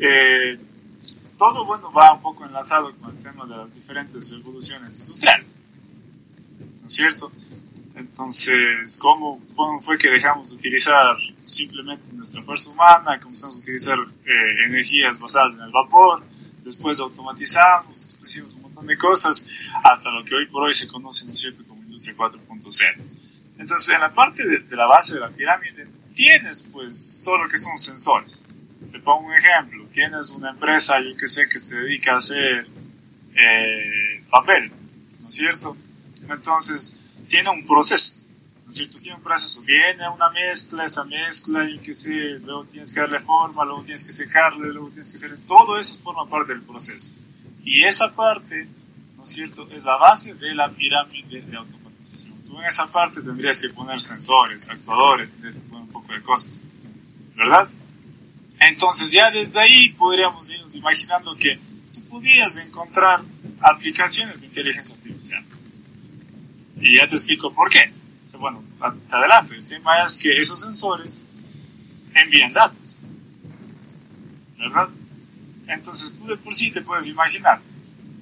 eh, 0.00 0.58
todo 1.38 1.64
bueno 1.66 1.92
va 1.92 2.14
un 2.14 2.20
poco 2.20 2.46
enlazado 2.46 2.92
con 2.96 3.16
el 3.16 3.22
tema 3.22 3.46
de 3.46 3.56
las 3.56 3.76
diferentes 3.76 4.32
revoluciones 4.32 4.98
industriales, 4.98 5.60
¿no 6.82 6.88
es 6.88 6.94
cierto? 6.94 7.30
Entonces, 7.94 8.98
¿cómo, 9.00 9.40
¿cómo, 9.54 9.80
fue 9.82 9.98
que 9.98 10.10
dejamos 10.10 10.50
de 10.50 10.56
utilizar 10.56 11.16
simplemente 11.44 12.12
nuestra 12.12 12.42
fuerza 12.42 12.70
humana, 12.70 13.20
comenzamos 13.20 13.58
a 13.58 13.60
utilizar 13.60 13.98
eh, 14.00 14.64
energías 14.66 15.20
basadas 15.20 15.54
en 15.54 15.60
el 15.60 15.70
vapor, 15.70 16.24
después 16.64 16.98
automatizamos, 16.98 17.94
después 17.94 18.32
hicimos 18.32 18.55
de 18.86 18.98
cosas, 18.98 19.48
hasta 19.82 20.10
lo 20.10 20.24
que 20.24 20.34
hoy 20.34 20.46
por 20.46 20.64
hoy 20.64 20.74
se 20.74 20.88
conoce, 20.88 21.26
¿no 21.26 21.32
es 21.32 21.40
cierto?, 21.40 21.64
como 21.66 21.82
industria 21.82 22.16
4.0. 22.16 22.96
Entonces, 23.58 23.94
en 23.94 24.00
la 24.00 24.12
parte 24.12 24.46
de, 24.46 24.76
la 24.76 24.86
base 24.86 25.14
de 25.14 25.20
la 25.20 25.30
pirámide, 25.30 25.88
tienes 26.14 26.64
pues 26.72 27.20
todo 27.24 27.38
lo 27.38 27.48
que 27.48 27.58
son 27.58 27.76
sensores. 27.78 28.42
Te 28.92 28.98
pongo 29.00 29.26
un 29.26 29.32
ejemplo. 29.32 29.86
Tienes 29.92 30.30
una 30.30 30.50
empresa, 30.50 31.00
yo 31.00 31.16
que 31.16 31.28
sé, 31.28 31.48
que 31.48 31.58
se 31.58 31.74
dedica 31.74 32.14
a 32.14 32.18
hacer 32.18 32.66
eh, 33.34 34.22
papel, 34.30 34.70
¿no 35.20 35.28
es 35.28 35.34
cierto? 35.34 35.76
Entonces, 36.28 36.96
tiene 37.28 37.50
un 37.50 37.66
proceso, 37.66 38.18
¿no 38.64 38.70
es 38.70 38.76
cierto? 38.76 38.98
Tiene 38.98 39.16
un 39.16 39.22
proceso. 39.22 39.62
Viene 39.62 40.08
una 40.08 40.28
mezcla, 40.30 40.84
esa 40.84 41.04
mezcla, 41.04 41.64
yo 41.64 41.80
que 41.80 41.94
sé, 41.94 42.38
luego 42.40 42.64
tienes 42.64 42.92
que 42.92 43.00
darle 43.00 43.20
forma, 43.20 43.64
luego 43.64 43.82
tienes 43.84 44.04
que 44.04 44.12
secarle, 44.12 44.72
luego 44.72 44.88
tienes 44.88 45.10
que 45.10 45.16
hacer... 45.16 45.36
Todo 45.46 45.78
eso 45.78 46.02
forma 46.02 46.28
parte 46.28 46.52
del 46.52 46.62
proceso. 46.62 47.12
Y 47.66 47.84
esa 47.84 48.14
parte, 48.14 48.66
¿no 49.18 49.24
es 49.24 49.30
cierto?, 49.30 49.68
es 49.70 49.84
la 49.84 49.96
base 49.96 50.34
de 50.34 50.54
la 50.54 50.70
pirámide 50.70 51.42
de 51.42 51.56
automatización 51.56 52.36
en 52.58 52.64
esa 52.64 52.90
parte 52.90 53.20
tendrías 53.20 53.60
que 53.60 53.68
poner 53.70 54.00
sensores, 54.00 54.68
actuadores, 54.68 55.32
tendrías 55.32 55.56
que 55.56 55.60
poner 55.62 55.82
un 55.82 55.88
poco 55.88 56.12
de 56.12 56.22
cosas, 56.22 56.62
¿verdad? 57.34 57.68
Entonces 58.60 59.12
ya 59.12 59.30
desde 59.30 59.58
ahí 59.58 59.90
podríamos 59.90 60.48
irnos 60.50 60.74
imaginando 60.74 61.34
que 61.36 61.58
tú 61.92 62.00
podías 62.08 62.56
encontrar 62.56 63.20
aplicaciones 63.60 64.40
de 64.40 64.46
inteligencia 64.46 64.96
artificial. 64.96 65.44
Y 66.80 66.96
ya 66.96 67.08
te 67.08 67.16
explico 67.16 67.52
por 67.52 67.70
qué. 67.70 67.92
bueno, 68.38 68.62
te 69.08 69.16
adelanto, 69.16 69.54
el 69.54 69.66
tema 69.66 70.02
es 70.02 70.16
que 70.16 70.40
esos 70.40 70.60
sensores 70.60 71.28
envían 72.14 72.52
datos, 72.52 72.96
¿verdad? 74.58 74.88
Entonces 75.68 76.16
tú 76.18 76.26
de 76.26 76.36
por 76.36 76.54
sí 76.54 76.70
te 76.70 76.82
puedes 76.82 77.08
imaginar. 77.08 77.60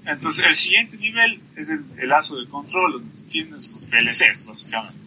Entonces 0.07 0.45
el 0.47 0.55
siguiente 0.55 0.97
nivel 0.97 1.41
es 1.57 1.71
el, 1.71 1.85
el 1.99 2.09
lazo 2.09 2.39
de 2.39 2.47
control, 2.49 2.93
donde 2.93 3.23
tienes 3.31 3.71
los 3.73 3.87
PLCs, 3.87 4.45
básicamente, 4.47 4.99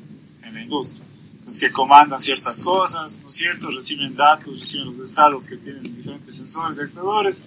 en 0.43 0.53
la 0.53 0.61
industria. 0.63 1.05
los 1.45 1.59
que 1.59 1.71
comandan 1.71 2.19
ciertas 2.19 2.61
cosas, 2.61 3.21
¿no 3.23 3.29
es 3.29 3.35
cierto? 3.35 3.69
Reciben 3.69 4.15
datos, 4.15 4.59
reciben 4.59 4.97
los 4.97 5.09
estados 5.09 5.45
que 5.45 5.55
tienen 5.57 5.83
diferentes 5.83 6.35
sensores 6.35 6.77
y 6.79 6.81
actuadores, 6.81 7.43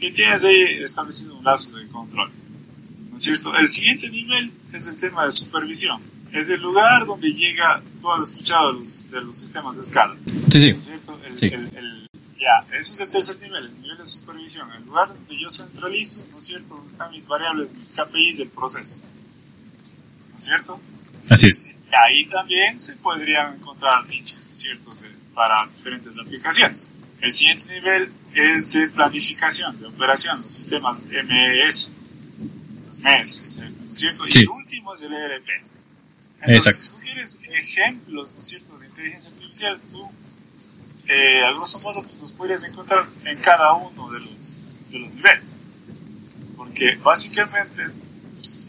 y 0.00 0.10
tienes 0.12 0.44
ahí 0.44 0.62
establecido 0.82 1.36
un 1.36 1.44
lazo 1.44 1.76
de 1.76 1.86
control, 1.88 2.30
¿no 3.10 3.16
es 3.16 3.22
cierto? 3.22 3.54
El 3.56 3.68
siguiente 3.68 4.08
nivel 4.08 4.50
es 4.72 4.86
el 4.86 4.96
tema 4.96 5.24
de 5.26 5.32
supervisión. 5.32 6.00
Es 6.32 6.48
el 6.48 6.62
lugar 6.62 7.04
donde 7.04 7.30
llega, 7.32 7.82
tú 8.00 8.10
has 8.10 8.30
escuchado 8.30 8.72
los, 8.72 9.10
de 9.10 9.20
los 9.20 9.36
sistemas 9.36 9.76
de 9.76 9.82
escala. 9.82 10.16
Sí, 10.50 10.60
sí. 10.60 10.72
¿no 10.72 10.78
es 10.78 10.84
cierto? 10.84 11.20
El, 11.26 11.38
Sí. 11.38 11.46
el- 11.46 11.76
el- 11.76 12.08
ya, 12.38 12.66
ese 12.76 12.94
es 12.94 13.00
el 13.02 13.08
tercer 13.10 13.40
nivel, 13.42 13.64
el 13.66 13.70
nivel 13.81 13.81
de 14.02 14.06
supervisión, 14.08 14.70
el 14.72 14.84
lugar 14.84 15.08
donde 15.08 15.38
yo 15.38 15.50
centralizo, 15.50 16.26
¿no 16.30 16.38
es 16.38 16.44
cierto? 16.44 16.74
Donde 16.76 16.92
están 16.92 17.10
mis 17.10 17.26
variables, 17.26 17.72
mis 17.72 17.92
KPIs 17.92 18.38
del 18.38 18.48
proceso. 18.50 19.00
¿No 20.32 20.38
es 20.38 20.44
cierto? 20.44 20.80
Así 21.30 21.48
es. 21.48 21.64
Ahí 21.92 22.26
también 22.26 22.78
se 22.78 22.94
podrían 22.96 23.54
encontrar 23.56 24.06
nichos, 24.06 24.46
¿no 24.46 24.52
es 24.52 24.58
cierto?, 24.58 24.90
de- 24.96 25.12
para 25.34 25.66
diferentes 25.74 26.18
aplicaciones. 26.18 26.88
El 27.20 27.32
siguiente 27.32 27.72
nivel 27.72 28.12
es 28.34 28.72
de 28.72 28.88
planificación, 28.88 29.78
de 29.80 29.86
operación, 29.86 30.40
los 30.42 30.52
sistemas 30.52 31.02
MES, 31.04 31.92
los 32.88 32.98
MES, 33.00 33.56
¿no 33.58 33.64
es 33.92 33.98
cierto? 33.98 34.24
Sí. 34.26 34.38
Y 34.40 34.42
el 34.42 34.48
último 34.48 34.94
es 34.94 35.02
el 35.02 35.12
ERP. 35.12 35.48
Entonces, 36.40 36.66
Exacto. 36.66 36.82
si 36.82 36.90
tú 36.90 36.96
quieres 37.02 37.38
ejemplos, 37.50 38.34
¿no 38.34 38.40
es 38.40 38.46
cierto?, 38.48 38.78
de 38.78 38.86
inteligencia 38.88 39.30
artificial, 39.32 39.80
tú, 39.92 40.10
eh, 41.14 41.44
a 41.44 41.52
grosso 41.52 41.78
modo, 41.80 42.02
pues 42.02 42.22
los 42.22 42.32
podrías 42.32 42.64
encontrar 42.64 43.04
en 43.26 43.38
cada 43.40 43.74
uno 43.74 44.10
de 44.10 44.20
los, 44.20 44.90
de 44.90 44.98
los 44.98 45.12
niveles. 45.12 45.44
Porque 46.56 46.96
básicamente, 46.96 47.82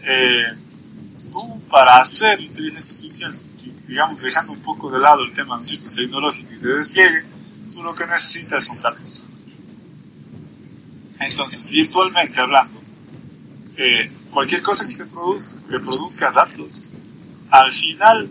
eh, 0.04 0.54
tú 1.32 1.62
para 1.70 2.02
hacer 2.02 2.42
inteligencia 2.42 2.96
artificial, 2.96 3.40
digamos 3.88 4.22
dejando 4.22 4.52
un 4.52 4.60
poco 4.60 4.92
de 4.92 5.00
lado 5.00 5.24
el 5.24 5.34
tema 5.34 5.58
¿no 5.58 5.64
tecnológico 5.96 6.52
y 6.52 6.58
de 6.58 6.76
despliegue, 6.76 7.24
tú 7.72 7.82
lo 7.82 7.96
que 7.96 8.06
necesitas 8.08 8.66
son 8.66 8.82
datos. 8.82 9.28
Entonces, 11.20 11.68
virtualmente 11.70 12.42
hablando, 12.42 12.82
eh, 13.78 14.12
cualquier 14.32 14.62
cosa 14.62 14.86
que 14.88 14.96
te 14.96 15.06
produzca 15.80 16.32
datos, 16.32 16.84
al 17.50 17.72
final 17.72 18.30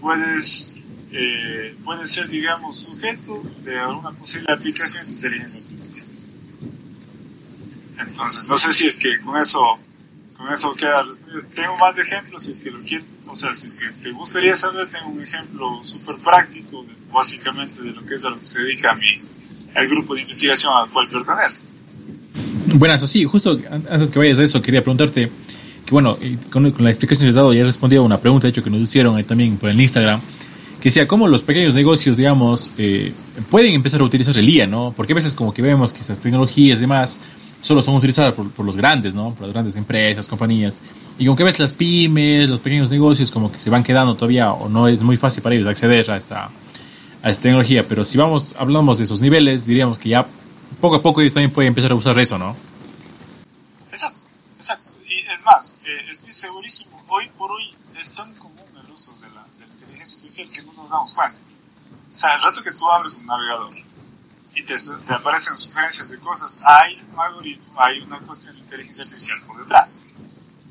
puedes, 0.00 0.74
eh, 1.12 1.74
puedes 1.84 2.10
ser, 2.10 2.28
digamos, 2.28 2.76
sujeto 2.76 3.42
de 3.64 3.78
alguna 3.78 4.10
posible 4.12 4.52
aplicación 4.52 5.06
de 5.06 5.12
inteligencia 5.12 5.60
artificial. 5.60 6.06
Entonces, 7.98 8.46
no 8.48 8.58
sé 8.58 8.72
si 8.72 8.86
es 8.86 8.98
que 8.98 9.18
con 9.20 9.36
eso 9.40 9.78
con 10.36 10.52
eso 10.52 10.74
queda. 10.74 11.02
Tengo 11.54 11.76
más 11.78 11.98
ejemplos 11.98 12.44
si 12.44 12.50
es 12.52 12.60
que 12.60 12.70
lo 12.70 12.80
quieren, 12.80 13.06
o 13.26 13.34
sea, 13.34 13.54
si 13.54 13.68
es 13.68 13.74
que 13.74 13.86
te 14.02 14.10
gustaría 14.10 14.54
saber, 14.54 14.86
tengo 14.88 15.08
un 15.08 15.22
ejemplo 15.22 15.80
súper 15.82 16.16
práctico, 16.16 16.82
de- 16.82 16.92
básicamente 17.10 17.80
de 17.82 17.92
lo 17.92 18.04
que 18.04 18.14
es 18.16 18.24
a 18.24 18.28
lo 18.30 18.38
que 18.38 18.44
se 18.44 18.60
dedica 18.62 18.90
a 18.92 18.94
mi, 18.96 19.06
el 19.74 19.88
grupo 19.88 20.14
de 20.14 20.20
investigación 20.20 20.74
al 20.76 20.90
cual 20.90 21.08
pertenezco. 21.08 21.64
Buenas, 22.74 23.08
sí, 23.10 23.24
justo 23.24 23.58
an- 23.70 23.86
antes 23.90 24.10
que 24.10 24.18
vayas 24.18 24.36
de 24.36 24.44
eso, 24.44 24.60
quería 24.60 24.82
preguntarte 24.82 25.30
que, 25.86 25.90
bueno, 25.92 26.18
eh, 26.20 26.36
con, 26.50 26.70
con 26.72 26.84
la 26.84 26.90
explicación 26.90 27.24
que 27.24 27.28
has 27.30 27.34
dado, 27.36 27.54
ya 27.54 27.60
he 27.62 27.64
respondido 27.64 28.02
a 28.02 28.04
una 28.04 28.18
pregunta, 28.20 28.46
de 28.46 28.50
hecho, 28.50 28.62
que 28.62 28.68
nos 28.68 28.80
hicieron 28.82 29.16
ahí 29.16 29.24
también 29.24 29.56
por 29.56 29.70
el 29.70 29.80
Instagram, 29.80 30.20
que 30.86 30.90
decía, 30.90 31.08
¿cómo 31.08 31.26
los 31.26 31.42
pequeños 31.42 31.74
negocios, 31.74 32.16
digamos, 32.16 32.70
eh, 32.78 33.12
pueden 33.50 33.74
empezar 33.74 34.00
a 34.00 34.04
utilizar 34.04 34.38
el 34.38 34.48
IA, 34.48 34.68
¿no? 34.68 34.94
Porque 34.96 35.14
a 35.14 35.16
veces 35.16 35.34
como 35.34 35.52
que 35.52 35.60
vemos 35.60 35.92
que 35.92 35.98
estas 35.98 36.20
tecnologías 36.20 36.78
y 36.78 36.82
demás 36.82 37.18
solo 37.60 37.82
son 37.82 37.96
utilizadas 37.96 38.34
por, 38.34 38.64
los 38.64 38.76
grandes, 38.76 39.12
¿no? 39.12 39.34
Por 39.34 39.48
las 39.48 39.52
grandes 39.52 39.74
empresas, 39.74 40.28
compañías. 40.28 40.76
Y 41.18 41.24
como 41.26 41.36
que 41.36 41.42
ves 41.42 41.58
las 41.58 41.72
pymes, 41.72 42.48
los 42.48 42.60
pequeños 42.60 42.88
negocios, 42.88 43.32
como 43.32 43.50
que 43.50 43.58
se 43.58 43.68
van 43.68 43.82
quedando 43.82 44.14
todavía, 44.14 44.52
o 44.52 44.68
no 44.68 44.86
es 44.86 45.02
muy 45.02 45.16
fácil 45.16 45.42
para 45.42 45.56
ellos 45.56 45.66
acceder 45.66 46.08
a 46.08 46.16
esta, 46.16 46.50
a 47.20 47.30
esta 47.30 47.42
tecnología. 47.42 47.84
Pero 47.88 48.04
si 48.04 48.16
vamos, 48.16 48.54
hablamos 48.56 48.98
de 48.98 49.04
esos 49.04 49.20
niveles, 49.20 49.66
diríamos 49.66 49.98
que 49.98 50.10
ya 50.10 50.24
poco 50.80 50.94
a 50.94 51.02
poco 51.02 51.20
ellos 51.20 51.32
también 51.32 51.50
pueden 51.50 51.70
empezar 51.70 51.90
a 51.90 51.96
usar 51.96 52.16
eso, 52.20 52.38
¿no? 52.38 52.54
Exacto, 53.90 54.20
exacto. 54.56 54.92
Y 55.08 55.18
es 55.34 55.44
más, 55.44 55.80
eh, 55.84 56.06
estoy 56.08 56.30
segurísimo, 56.30 57.02
hoy 57.08 57.28
por 57.36 57.50
hoy 57.50 57.74
es 58.00 58.12
tan 58.12 58.32
común 58.34 58.66
el 58.80 58.88
uso 58.92 59.16
de 59.20 59.34
la, 59.34 59.44
de 59.58 59.66
la 59.66 59.72
inteligencia 59.74 60.15
artificial 60.26 60.50
que 60.50 60.62
no 60.62 60.72
nos 60.72 60.90
damos 60.90 61.14
cuenta. 61.14 61.38
O 62.14 62.18
sea, 62.18 62.34
el 62.34 62.42
rato 62.42 62.62
que 62.62 62.72
tú 62.72 62.90
abres 62.90 63.14
un 63.14 63.26
navegador 63.26 63.74
y 64.54 64.62
te, 64.64 64.74
te 64.74 65.14
aparecen 65.14 65.56
sugerencias 65.56 66.08
de 66.08 66.18
cosas, 66.18 66.62
hay 66.64 67.00
un 67.12 67.20
algoritmo, 67.20 67.80
hay 67.80 68.00
una 68.00 68.18
cuestión 68.20 68.54
de 68.54 68.60
inteligencia 68.62 69.04
artificial 69.04 69.40
por 69.42 69.58
detrás. 69.58 70.02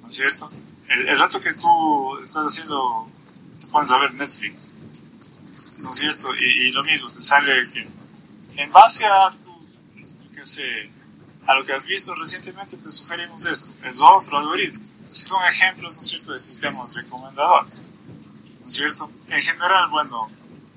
¿No 0.02 0.10
es 0.10 0.16
cierto? 0.16 0.52
El, 0.88 1.08
el 1.08 1.20
rato 1.20 1.40
que 1.40 1.54
tú 1.54 2.18
estás 2.18 2.46
haciendo, 2.46 3.08
te 3.60 3.68
pones 3.68 3.92
a 3.92 4.00
ver 4.00 4.14
Netflix, 4.16 4.70
¿no 5.80 5.94
es 5.94 6.00
cierto? 6.00 6.34
Y, 6.36 6.68
y 6.68 6.72
lo 6.72 6.84
mismo, 6.84 7.10
te 7.12 7.24
sale 7.24 7.70
que 7.70 7.88
en 8.58 8.72
base 8.72 9.06
a 9.06 9.32
tus, 9.32 9.78
qué 10.34 10.46
sé, 10.46 10.90
a 11.46 11.54
lo 11.56 11.66
que 11.66 11.74
has 11.74 11.86
visto 11.86 12.14
recientemente 12.16 12.78
te 12.78 12.92
sugerimos 12.92 13.46
esto. 13.46 13.72
Es 13.86 14.00
otro 14.02 14.40
algoritmo. 14.40 14.84
Son 15.12 15.44
ejemplos, 15.46 15.96
¿no 15.96 16.02
es 16.02 16.08
cierto?, 16.08 16.34
de 16.34 16.40
sistemas 16.40 16.96
recomendadores. 16.96 17.85
¿No 18.66 18.70
es 18.70 18.76
cierto? 18.76 19.10
En 19.30 19.42
general, 19.42 19.90
bueno, 19.90 20.30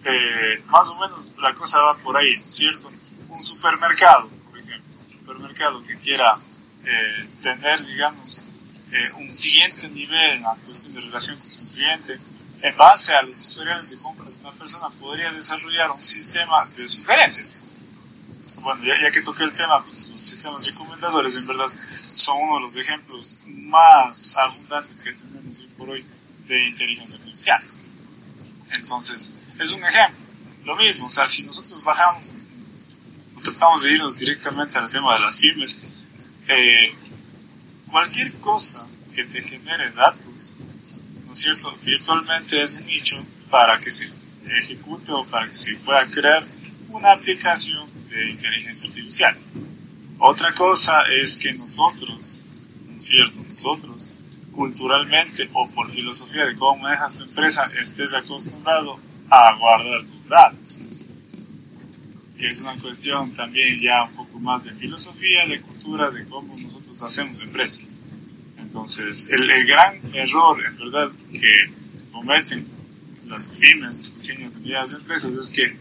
eh, 0.04 0.62
más 0.66 0.88
o 0.90 0.98
menos 0.98 1.30
la 1.38 1.54
cosa 1.54 1.80
va 1.80 1.96
por 1.98 2.16
ahí, 2.16 2.36
¿no 2.36 2.44
es 2.50 2.56
cierto? 2.56 2.92
Un 3.28 3.42
supermercado, 3.42 4.28
por 4.50 4.58
ejemplo, 4.58 4.94
un 5.00 5.12
supermercado 5.12 5.84
que 5.84 5.98
quiera 5.98 6.38
eh, 6.84 7.28
tener, 7.42 7.84
digamos, 7.86 8.42
eh, 8.92 9.10
un 9.18 9.34
siguiente 9.34 9.88
nivel 9.88 10.32
en 10.32 10.42
la 10.42 10.54
cuestión 10.66 10.94
de 10.94 11.00
relación 11.00 11.38
con 11.38 11.48
su 11.48 11.70
cliente, 11.72 12.18
en 12.60 12.76
base 12.76 13.14
a 13.14 13.22
los 13.22 13.38
historiales 13.38 13.90
de 13.90 13.98
compras 13.98 14.38
una 14.42 14.52
persona 14.52 14.88
podría 15.00 15.32
desarrollar 15.32 15.90
un 15.90 16.02
sistema 16.02 16.66
de 16.76 16.88
sugerencias 16.88 17.68
bueno, 18.60 18.82
ya, 18.84 19.00
ya 19.00 19.10
que 19.10 19.22
toqué 19.22 19.44
el 19.44 19.54
tema, 19.54 19.84
pues 19.84 20.08
los 20.08 20.20
sistemas 20.20 20.66
recomendadores 20.66 21.36
en 21.36 21.46
verdad 21.46 21.68
son 22.14 22.38
uno 22.42 22.56
de 22.56 22.60
los 22.62 22.76
ejemplos 22.76 23.36
más 23.46 24.36
abundantes 24.36 25.00
que 25.00 25.12
tenemos 25.12 25.58
hoy 25.58 25.68
por 25.76 25.90
hoy 25.90 26.04
de 26.46 26.68
inteligencia 26.68 27.18
artificial. 27.18 27.62
Entonces, 28.72 29.46
es 29.58 29.72
un 29.72 29.84
ejemplo. 29.84 30.18
Lo 30.64 30.76
mismo, 30.76 31.06
o 31.06 31.10
sea, 31.10 31.26
si 31.26 31.42
nosotros 31.44 31.82
bajamos, 31.82 32.32
o 33.36 33.40
tratamos 33.40 33.84
de 33.84 33.92
irnos 33.92 34.18
directamente 34.18 34.76
al 34.78 34.90
tema 34.90 35.14
de 35.14 35.20
las 35.20 35.38
pymes, 35.38 35.82
eh, 36.48 36.94
cualquier 37.90 38.32
cosa 38.34 38.86
que 39.14 39.24
te 39.24 39.42
genere 39.42 39.90
datos, 39.92 40.56
¿no 41.26 41.32
es 41.32 41.38
cierto? 41.38 41.76
Virtualmente 41.82 42.62
es 42.62 42.76
un 42.76 42.86
nicho 42.86 43.24
para 43.50 43.80
que 43.80 43.90
se 43.90 44.10
ejecute 44.46 45.12
o 45.12 45.24
para 45.24 45.48
que 45.48 45.56
se 45.56 45.74
pueda 45.76 46.06
crear 46.06 46.46
una 46.88 47.12
aplicación 47.12 47.86
de 48.08 48.30
inteligencia 48.30 48.88
artificial. 48.88 49.36
Otra 50.18 50.54
cosa 50.54 51.02
es 51.10 51.38
que 51.38 51.52
nosotros, 51.54 52.42
¿no 52.86 52.98
es 52.98 53.06
cierto? 53.06 53.44
Nosotros, 53.48 54.07
culturalmente 54.62 55.48
o 55.52 55.70
por 55.70 55.88
filosofía 55.88 56.44
de 56.46 56.56
cómo 56.56 56.82
manejas 56.82 57.16
tu 57.18 57.22
empresa, 57.24 57.70
estés 57.80 58.12
acostumbrado 58.12 58.98
a 59.30 59.54
guardar 59.56 60.00
tus 60.04 60.28
datos. 60.28 60.80
Que 62.36 62.48
es 62.48 62.60
una 62.62 62.74
cuestión 62.80 63.30
también 63.36 63.78
ya 63.80 64.02
un 64.02 64.14
poco 64.16 64.40
más 64.40 64.64
de 64.64 64.72
filosofía, 64.74 65.46
de 65.46 65.60
cultura, 65.60 66.10
de 66.10 66.24
cómo 66.24 66.56
nosotros 66.58 67.00
hacemos 67.04 67.40
empresa. 67.42 67.82
Entonces, 68.58 69.28
el, 69.30 69.48
el 69.48 69.64
gran 69.64 69.94
error, 70.12 70.60
en 70.66 70.76
verdad, 70.76 71.08
que 71.30 71.52
cometen 72.10 72.66
las 73.28 73.46
pymes, 73.46 73.94
las 73.96 74.08
pequeñas 74.08 74.56
y 74.56 74.60
medianas 74.62 74.94
empresas 74.94 75.32
es 75.34 75.50
que 75.50 75.76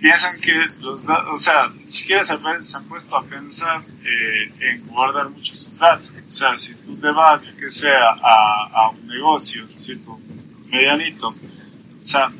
piensan 0.00 0.40
que 0.40 0.66
los 0.80 1.06
datos, 1.06 1.28
o 1.32 1.38
sea, 1.38 1.68
ni 1.68 1.90
siquiera 1.92 2.24
se, 2.24 2.32
han- 2.32 2.84
puesto 2.88 3.16
a 3.16 3.24
pensar 3.24 3.84
eh, 4.04 4.52
en 4.60 4.86
guardar 4.88 5.28
muchos 5.30 5.70
datos. 5.78 6.08
O 6.28 6.30
sea, 6.30 6.56
si 6.58 6.74
tú 6.74 6.94
te 6.98 7.08
vas, 7.10 7.48
que 7.58 7.70
sea, 7.70 8.10
a, 8.10 8.68
a 8.70 8.90
un 8.90 9.06
negocio, 9.06 9.64
¿no 9.66 9.76
es 9.76 9.86
cierto? 9.86 10.20
Medianito, 10.66 11.28
o 11.28 11.34
sea, 12.04 12.30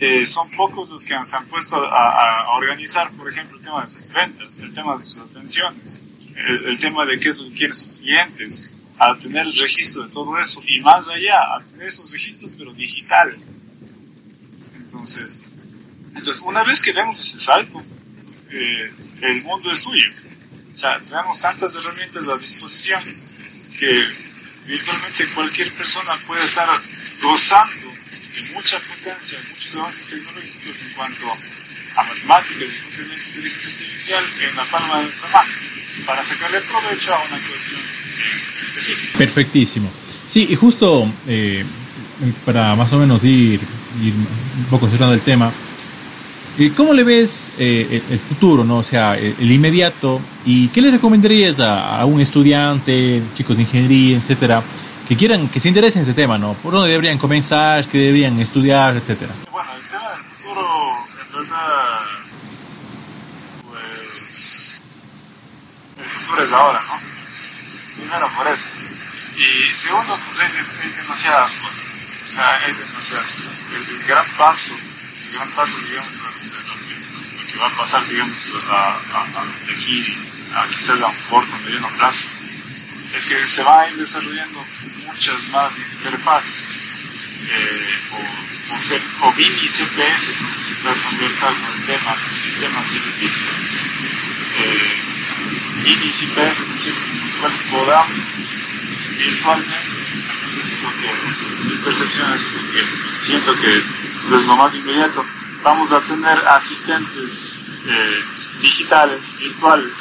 eh, 0.00 0.26
son 0.26 0.50
pocos 0.52 0.88
los 0.90 1.04
que 1.04 1.14
se 1.24 1.36
han 1.36 1.46
puesto 1.46 1.76
a, 1.76 2.42
a- 2.46 2.48
organizar, 2.56 3.10
por 3.12 3.30
ejemplo, 3.30 3.58
el 3.58 3.62
tema 3.64 3.82
de 3.82 3.88
sus 3.88 4.08
ventas, 4.12 4.58
el 4.58 4.74
tema 4.74 4.96
de 4.98 5.04
sus 5.04 5.20
atenciones, 5.30 6.02
el, 6.34 6.80
tema 6.80 7.04
de 7.04 7.20
qué 7.20 7.28
es 7.28 7.40
lo 7.42 7.50
que 7.50 7.54
quieren 7.56 7.74
sus 7.76 7.98
clientes, 7.98 8.72
a 8.98 9.14
tener 9.16 9.46
el 9.46 9.56
registro 9.56 10.02
de 10.04 10.12
todo 10.12 10.38
eso 10.38 10.60
y 10.66 10.80
más 10.80 11.08
allá, 11.08 11.38
a 11.56 11.60
tener 11.62 11.86
esos 11.86 12.10
registros 12.10 12.54
pero 12.58 12.72
digitales. 12.72 13.38
Entonces, 14.76 15.42
entonces, 16.16 16.42
una 16.44 16.64
vez 16.64 16.80
que 16.82 16.92
demos 16.92 17.18
ese 17.20 17.38
salto, 17.38 17.80
eh, 18.50 18.92
el 19.22 19.44
mundo 19.44 19.70
es 19.70 19.82
tuyo. 19.82 20.10
O 20.72 20.76
sea, 20.76 20.98
tenemos 21.00 21.40
tantas 21.40 21.74
herramientas 21.74 22.28
a 22.28 22.36
disposición 22.36 23.02
que 23.78 24.06
virtualmente 24.66 25.26
cualquier 25.34 25.72
persona 25.72 26.12
puede 26.26 26.44
estar 26.44 26.68
gozando 27.22 27.88
de 28.34 28.42
mucha 28.52 28.78
potencia, 28.78 29.38
muchos 29.50 29.76
avances 29.76 30.06
tecnológicos 30.06 30.82
en 30.82 30.92
cuanto 30.94 31.26
a 31.96 32.02
matemáticas 32.04 32.68
y 32.70 32.96
de 32.96 33.16
inteligencia 33.16 33.70
artificial 33.70 34.24
en 34.48 34.56
la 34.56 34.64
palma 34.64 34.98
de 34.98 35.04
nuestra 35.04 35.28
mano, 35.30 35.52
para 36.06 36.24
sacarle 36.24 36.60
provecho 36.60 37.14
a 37.14 37.18
una 37.18 37.38
cuestión 37.48 37.80
específica. 38.62 39.18
Perfectísimo. 39.18 39.90
Sí, 40.26 40.46
y 40.48 40.54
justo 40.54 41.12
eh, 41.26 41.64
para 42.44 42.76
más 42.76 42.92
o 42.92 42.98
menos 42.98 43.24
ir, 43.24 43.60
ir 44.00 44.14
un 44.14 44.66
poco 44.70 44.88
cerrando 44.88 45.14
el 45.14 45.22
tema, 45.22 45.52
¿cómo 46.68 46.92
le 46.92 47.04
ves 47.04 47.52
eh, 47.58 48.02
el 48.10 48.18
futuro, 48.18 48.64
no? 48.64 48.78
o 48.78 48.84
sea, 48.84 49.16
el, 49.16 49.50
inmediato? 49.50 50.20
¿Y 50.44 50.68
qué 50.68 50.82
le 50.82 50.90
recomendarías 50.90 51.58
a, 51.60 52.00
a, 52.00 52.04
un 52.04 52.20
estudiante, 52.20 53.22
chicos 53.34 53.56
de 53.56 53.62
ingeniería, 53.62 54.18
etcétera, 54.18 54.62
que 55.10 55.16
quieran, 55.16 55.48
que 55.48 55.58
se 55.58 55.66
interesen 55.66 56.02
en 56.02 56.08
ese 56.08 56.14
tema, 56.14 56.38
¿no? 56.38 56.54
¿Por 56.54 56.72
dónde 56.72 56.88
deberían 56.88 57.18
comenzar? 57.18 57.84
¿Qué 57.88 57.98
deberían 57.98 58.38
estudiar, 58.38 58.94
etcétera? 58.94 59.34
Bueno, 59.50 59.68
el 59.74 59.82
tema 59.82 60.08
del 60.08 60.22
futuro, 60.22 60.94
en 61.18 61.32
verdad, 61.34 62.00
pues, 63.68 64.82
el 65.98 66.08
futuro 66.08 66.44
es 66.44 66.52
ahora, 66.52 66.80
¿no? 66.86 66.94
Primero 67.96 68.30
por 68.36 68.46
eso. 68.46 68.66
Y 69.34 69.74
segundo, 69.74 70.16
pues 70.28 70.38
hay, 70.38 70.46
hay 70.46 70.90
demasiadas 71.02 71.56
cosas. 71.56 71.86
O 72.30 72.32
sea, 72.32 72.60
hay 72.64 72.72
demasiadas 72.72 73.26
cosas. 73.32 73.66
El, 73.74 73.96
el 73.96 74.06
gran 74.06 74.26
paso, 74.38 74.74
el 74.74 75.34
gran 75.34 75.50
paso, 75.50 75.76
digamos, 75.90 76.12
de 76.12 76.18
lo 76.18 76.74
que, 76.86 76.94
lo 77.34 77.46
que 77.49 77.49
va 77.60 77.66
a 77.66 77.76
pasar, 77.76 78.06
digamos, 78.08 78.38
a, 78.70 78.96
a, 78.96 79.44
de 79.66 79.72
aquí 79.74 80.04
a 80.54 80.68
quizás 80.68 81.02
a 81.02 81.06
un 81.08 81.16
corto, 81.28 81.56
mediano 81.64 81.88
plazo, 81.98 82.24
es 83.14 83.26
que 83.26 83.46
se 83.46 83.62
va 83.62 83.82
a 83.82 83.90
ir 83.90 83.96
desarrollando 83.96 84.64
muchas 85.06 85.48
más 85.48 85.76
interfaces 85.78 86.80
eh, 87.48 87.98
o, 88.12 88.74
o, 88.74 88.80
C, 88.80 88.96
y 89.38 89.68
CPS, 89.68 90.40
no 90.40 90.48
sé 90.48 90.64
si 90.64 90.74
puedes 90.82 91.00
conversar 91.00 91.54
con 91.54 91.72
el 91.72 91.86
tema, 91.86 92.14
con 92.14 92.36
sistemas 92.36 92.88
científicos, 92.88 93.72
eh, 94.58 95.00
y 95.84 96.12
CPS, 96.12 96.68
¿no 96.68 96.78
cierto? 96.78 97.00
los 97.24 97.34
cuales 97.40 97.62
podamos 97.70 98.16
virtualmente, 99.16 100.00
entonces 100.44 100.72
es 100.72 100.82
lo 100.82 100.90
que 100.90 101.68
mi 101.68 101.76
percepción 101.84 102.32
es 102.32 102.42
que 102.42 103.24
siento 103.24 103.54
que 103.60 103.82
es 104.34 104.46
lo 104.46 104.56
más 104.56 104.74
inmediato, 104.74 105.24
vamos 105.62 105.92
a 105.92 106.00
tener 106.00 106.38
asistentes 106.48 107.64
eh, 107.86 108.24
digitales, 108.60 109.20
virtuales, 109.38 109.92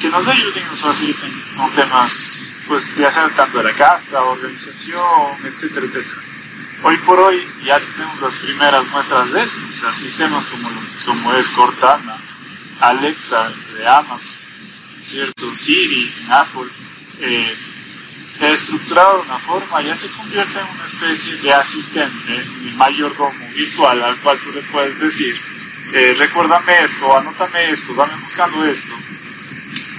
que 0.00 0.08
nos 0.08 0.26
ayuden 0.26 0.62
y 0.62 0.70
nos 0.70 0.80
faciliten 0.80 1.30
con 1.56 1.70
temas 1.72 2.48
pues 2.66 2.96
de 2.96 3.06
hacer 3.06 3.34
tanto 3.34 3.58
de 3.58 3.64
la 3.64 3.72
casa, 3.74 4.22
organización, 4.22 5.36
etcétera, 5.44 5.86
etcétera. 5.86 6.20
Hoy 6.82 6.96
por 6.98 7.18
hoy 7.18 7.46
ya 7.64 7.78
tenemos 7.78 8.20
las 8.20 8.36
primeras 8.36 8.86
muestras 8.88 9.30
de 9.32 9.42
esto, 9.42 9.58
o 9.88 9.92
sistemas 9.92 10.46
como, 10.46 10.70
como 11.04 11.34
es 11.34 11.48
Cortana, 11.48 12.16
Alexa 12.80 13.50
de 13.74 13.86
Amazon, 13.86 14.32
¿cierto? 15.02 15.54
Siri 15.54 16.14
Apple, 16.30 16.70
eh, 17.20 17.56
estructurado 18.40 19.18
de 19.18 19.28
una 19.28 19.38
forma 19.38 19.82
ya 19.82 19.94
se 19.96 20.08
convierte 20.08 20.58
en 20.58 20.66
una 20.74 20.86
especie 20.86 21.36
de 21.36 21.52
asistente, 21.52 22.32
de 22.32 22.72
mayordomo 22.72 23.48
virtual 23.54 24.02
al 24.02 24.16
cual 24.18 24.38
tú 24.38 24.50
le 24.52 24.62
puedes 24.62 24.98
decir, 24.98 25.38
eh, 25.92 26.14
recuérdame 26.18 26.84
esto, 26.84 27.16
anótame 27.16 27.70
esto, 27.70 27.94
dame 27.94 28.14
buscando 28.22 28.64
esto. 28.64 28.94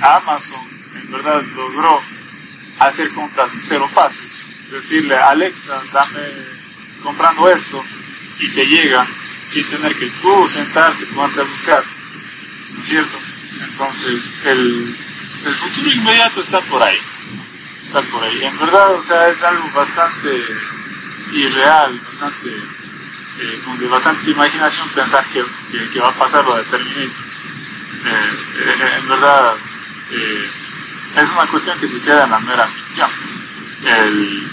Amazon 0.02 0.62
en 0.96 1.12
verdad 1.12 1.44
logró 1.56 2.02
hacer 2.80 3.10
compras 3.12 3.54
en 3.54 3.62
cero 3.62 3.90
pasos. 3.94 4.46
Decirle, 4.72 5.16
Alexa, 5.16 5.82
dame 5.92 6.22
comprando 7.04 7.50
esto 7.50 7.84
y 8.40 8.48
te 8.50 8.66
llega 8.66 9.06
sin 9.48 9.66
tener 9.70 9.96
que 9.96 10.08
tú 10.22 10.48
sentarte, 10.48 11.06
ponerte 11.08 11.42
a 11.42 11.44
buscar. 11.44 11.84
¿No 12.74 12.82
es 12.82 12.90
cierto? 12.90 13.20
Entonces, 13.70 14.34
el, 14.46 14.96
el 15.46 15.54
futuro 15.54 15.92
inmediato 15.92 16.42
está 16.42 16.62
por 16.62 16.82
ahí. 16.82 16.98
Ahí. 17.94 18.46
En 18.46 18.58
verdad, 18.58 18.94
o 18.94 19.04
sea, 19.04 19.28
es 19.28 19.44
algo 19.44 19.70
bastante 19.72 20.30
irreal, 21.34 22.00
bastante, 22.00 22.50
eh, 22.50 23.62
con 23.66 23.90
bastante 23.90 24.32
imaginación 24.32 24.88
pensar 24.96 25.26
que, 25.26 25.44
que, 25.72 25.90
que, 25.90 26.00
va 26.00 26.08
a 26.08 26.14
pasar 26.14 26.46
lo 26.46 26.56
de 26.56 26.64
Terminator. 26.64 27.04
Eh, 27.04 28.38
eh, 28.60 28.98
en 28.98 29.10
verdad, 29.10 29.56
es 31.18 31.32
una 31.34 31.48
cuestión 31.48 31.78
que 31.80 31.88
se 31.90 32.00
queda 32.00 32.24
en 32.24 32.32
la 32.32 32.40
mera 32.40 32.66
ficción. 32.66 33.10
El, 33.86 34.48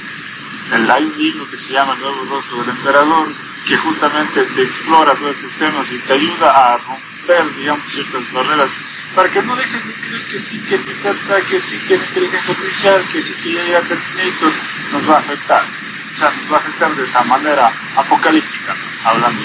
el, 0.72 0.90
hay 0.90 1.05
un 1.05 1.18
libro 1.18 1.48
que 1.48 1.57
se 1.57 1.74
llama 1.74 1.94
El 1.94 2.01
nuevo 2.01 2.24
rostro 2.24 2.59
del 2.59 2.70
emperador, 2.70 3.29
que 3.68 3.77
justamente 3.77 4.42
te 4.46 4.62
explora 4.62 5.14
todos 5.14 5.37
estos 5.37 5.53
temas 5.55 5.92
y 5.92 5.98
te 5.98 6.14
ayuda 6.14 6.74
a 6.74 6.79
romper, 6.79 7.55
digamos, 7.57 7.85
ciertas 7.88 8.33
barreras, 8.33 8.70
para 9.18 9.31
que 9.33 9.42
no 9.42 9.57
dejes 9.57 9.85
de 9.85 9.94
creer 9.94 10.22
que 10.31 10.38
sí, 10.38 10.61
que 10.61 10.78
trata, 10.78 11.40
que 11.40 11.61
sí, 11.61 11.76
que 11.88 11.96
la 11.96 12.04
inteligencia 12.04 12.54
artificial, 12.54 13.04
que 13.12 13.20
sí, 13.20 13.35
que 13.42 13.52
ya 13.52 13.64
llega 13.64 13.81
Terminator, 13.81 14.52
nos 14.92 15.11
va 15.11 15.14
a 15.16 15.18
afectar. 15.18 15.61
O 15.61 16.16
sea, 16.16 16.31
nos 16.31 16.52
va 16.52 16.57
a 16.59 16.61
afectar 16.61 16.94
de 16.94 17.02
esa 17.02 17.24
manera 17.24 17.72
apocalíptica, 17.96 18.76
hablando, 19.02 19.42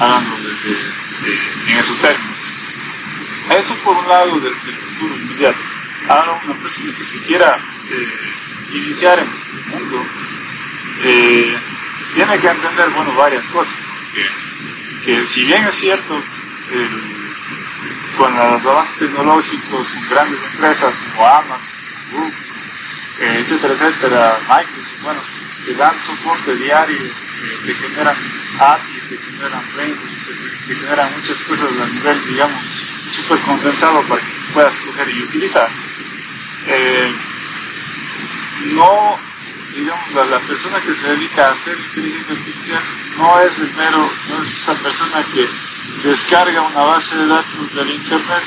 hablando 0.00 0.36
de, 0.38 1.28
de, 1.28 1.72
en 1.72 1.78
esos 1.78 1.98
términos. 1.98 2.38
Eso 3.50 3.74
por 3.84 3.94
un 3.94 4.08
lado 4.08 4.40
del, 4.40 4.54
futuro 4.54 5.16
inmediato 5.16 5.58
ahora 6.08 6.40
una 6.42 6.54
persona 6.54 6.96
que 6.96 7.04
se 7.04 7.18
quiera 7.18 7.58
eh, 7.90 8.32
iniciar 8.72 9.18
en 9.18 9.28
este 9.28 9.76
mundo 9.76 10.02
eh, 11.02 11.58
tiene 12.14 12.38
que 12.38 12.48
entender, 12.48 12.88
bueno, 12.88 13.12
varias 13.16 13.44
cosas. 13.48 13.74
Que, 14.14 15.04
que 15.04 15.26
si 15.26 15.44
bien 15.44 15.62
es 15.66 15.74
cierto, 15.74 16.22
el, 16.72 17.13
con 18.16 18.34
los 18.34 18.66
avances 18.66 18.98
tecnológicos, 18.98 19.88
con 19.88 20.08
grandes 20.08 20.40
empresas 20.44 20.94
como 21.12 21.26
Amazon, 21.26 21.72
Google, 22.12 22.32
eh, 23.20 23.44
etcétera, 23.44 23.74
etcétera, 23.74 24.38
Microsoft, 24.48 25.02
bueno, 25.02 25.20
que 25.64 25.74
dan 25.74 25.94
soporte 26.02 26.56
diario, 26.56 26.98
que 27.64 27.74
generan 27.74 28.16
APIs, 28.58 29.02
que 29.08 29.18
generan 29.18 29.62
frameworks, 29.62 30.24
que, 30.66 30.74
generan 30.74 31.12
muchas 31.14 31.36
cosas 31.38 31.80
a 31.80 31.86
nivel, 31.86 32.26
digamos, 32.26 32.62
súper 33.10 33.38
condensado 33.40 34.02
para 34.02 34.20
que 34.20 34.32
puedas 34.52 34.76
coger 34.76 35.10
y 35.10 35.22
utilizar. 35.22 35.68
Eh, 36.66 37.12
no, 38.74 39.18
digamos, 39.74 40.30
la, 40.30 40.38
persona 40.40 40.80
que 40.80 40.94
se 40.94 41.08
dedica 41.08 41.48
a 41.48 41.52
hacer 41.52 41.76
inteligencia 41.78 42.34
artificial 42.34 42.82
no 43.18 43.40
es 43.40 43.58
el 43.58 43.74
mero, 43.74 44.10
no 44.30 44.42
es 44.42 44.48
esa 44.48 44.74
persona 44.74 45.22
que 45.32 45.48
descarga 46.02 46.62
una 46.62 46.82
base 46.82 47.16
de 47.16 47.26
datos 47.26 47.74
del 47.74 47.90
Internet 47.90 48.42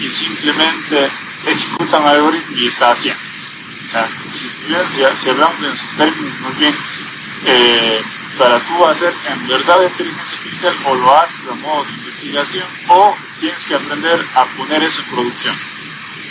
y 0.00 0.08
simplemente 0.08 1.10
ejecuta 1.46 1.98
un 1.98 2.06
algoritmo 2.06 2.56
y 2.56 2.66
está 2.66 2.90
haciendo. 2.92 3.22
O 3.84 3.88
sea, 3.88 4.08
si, 4.30 4.48
si, 4.48 5.28
hablamos 5.30 5.64
en 5.64 5.76
sus 5.76 5.96
términos, 5.96 6.40
más 6.40 6.58
bien, 6.58 6.74
eh, 7.46 8.02
para 8.38 8.58
tú 8.60 8.86
hacer 8.86 9.12
en 9.26 9.48
verdad 9.48 9.82
inteligencia 9.82 10.38
artificial 10.38 10.74
o 10.86 10.94
lo 10.94 11.16
haces 11.18 11.40
a 11.50 11.54
modo 11.56 11.84
de 11.84 11.92
investigación 11.92 12.66
o 12.88 13.16
tienes 13.40 13.66
que 13.66 13.74
aprender 13.74 14.24
a 14.34 14.44
poner 14.56 14.82
eso 14.82 15.02
en 15.02 15.14
producción. 15.14 15.56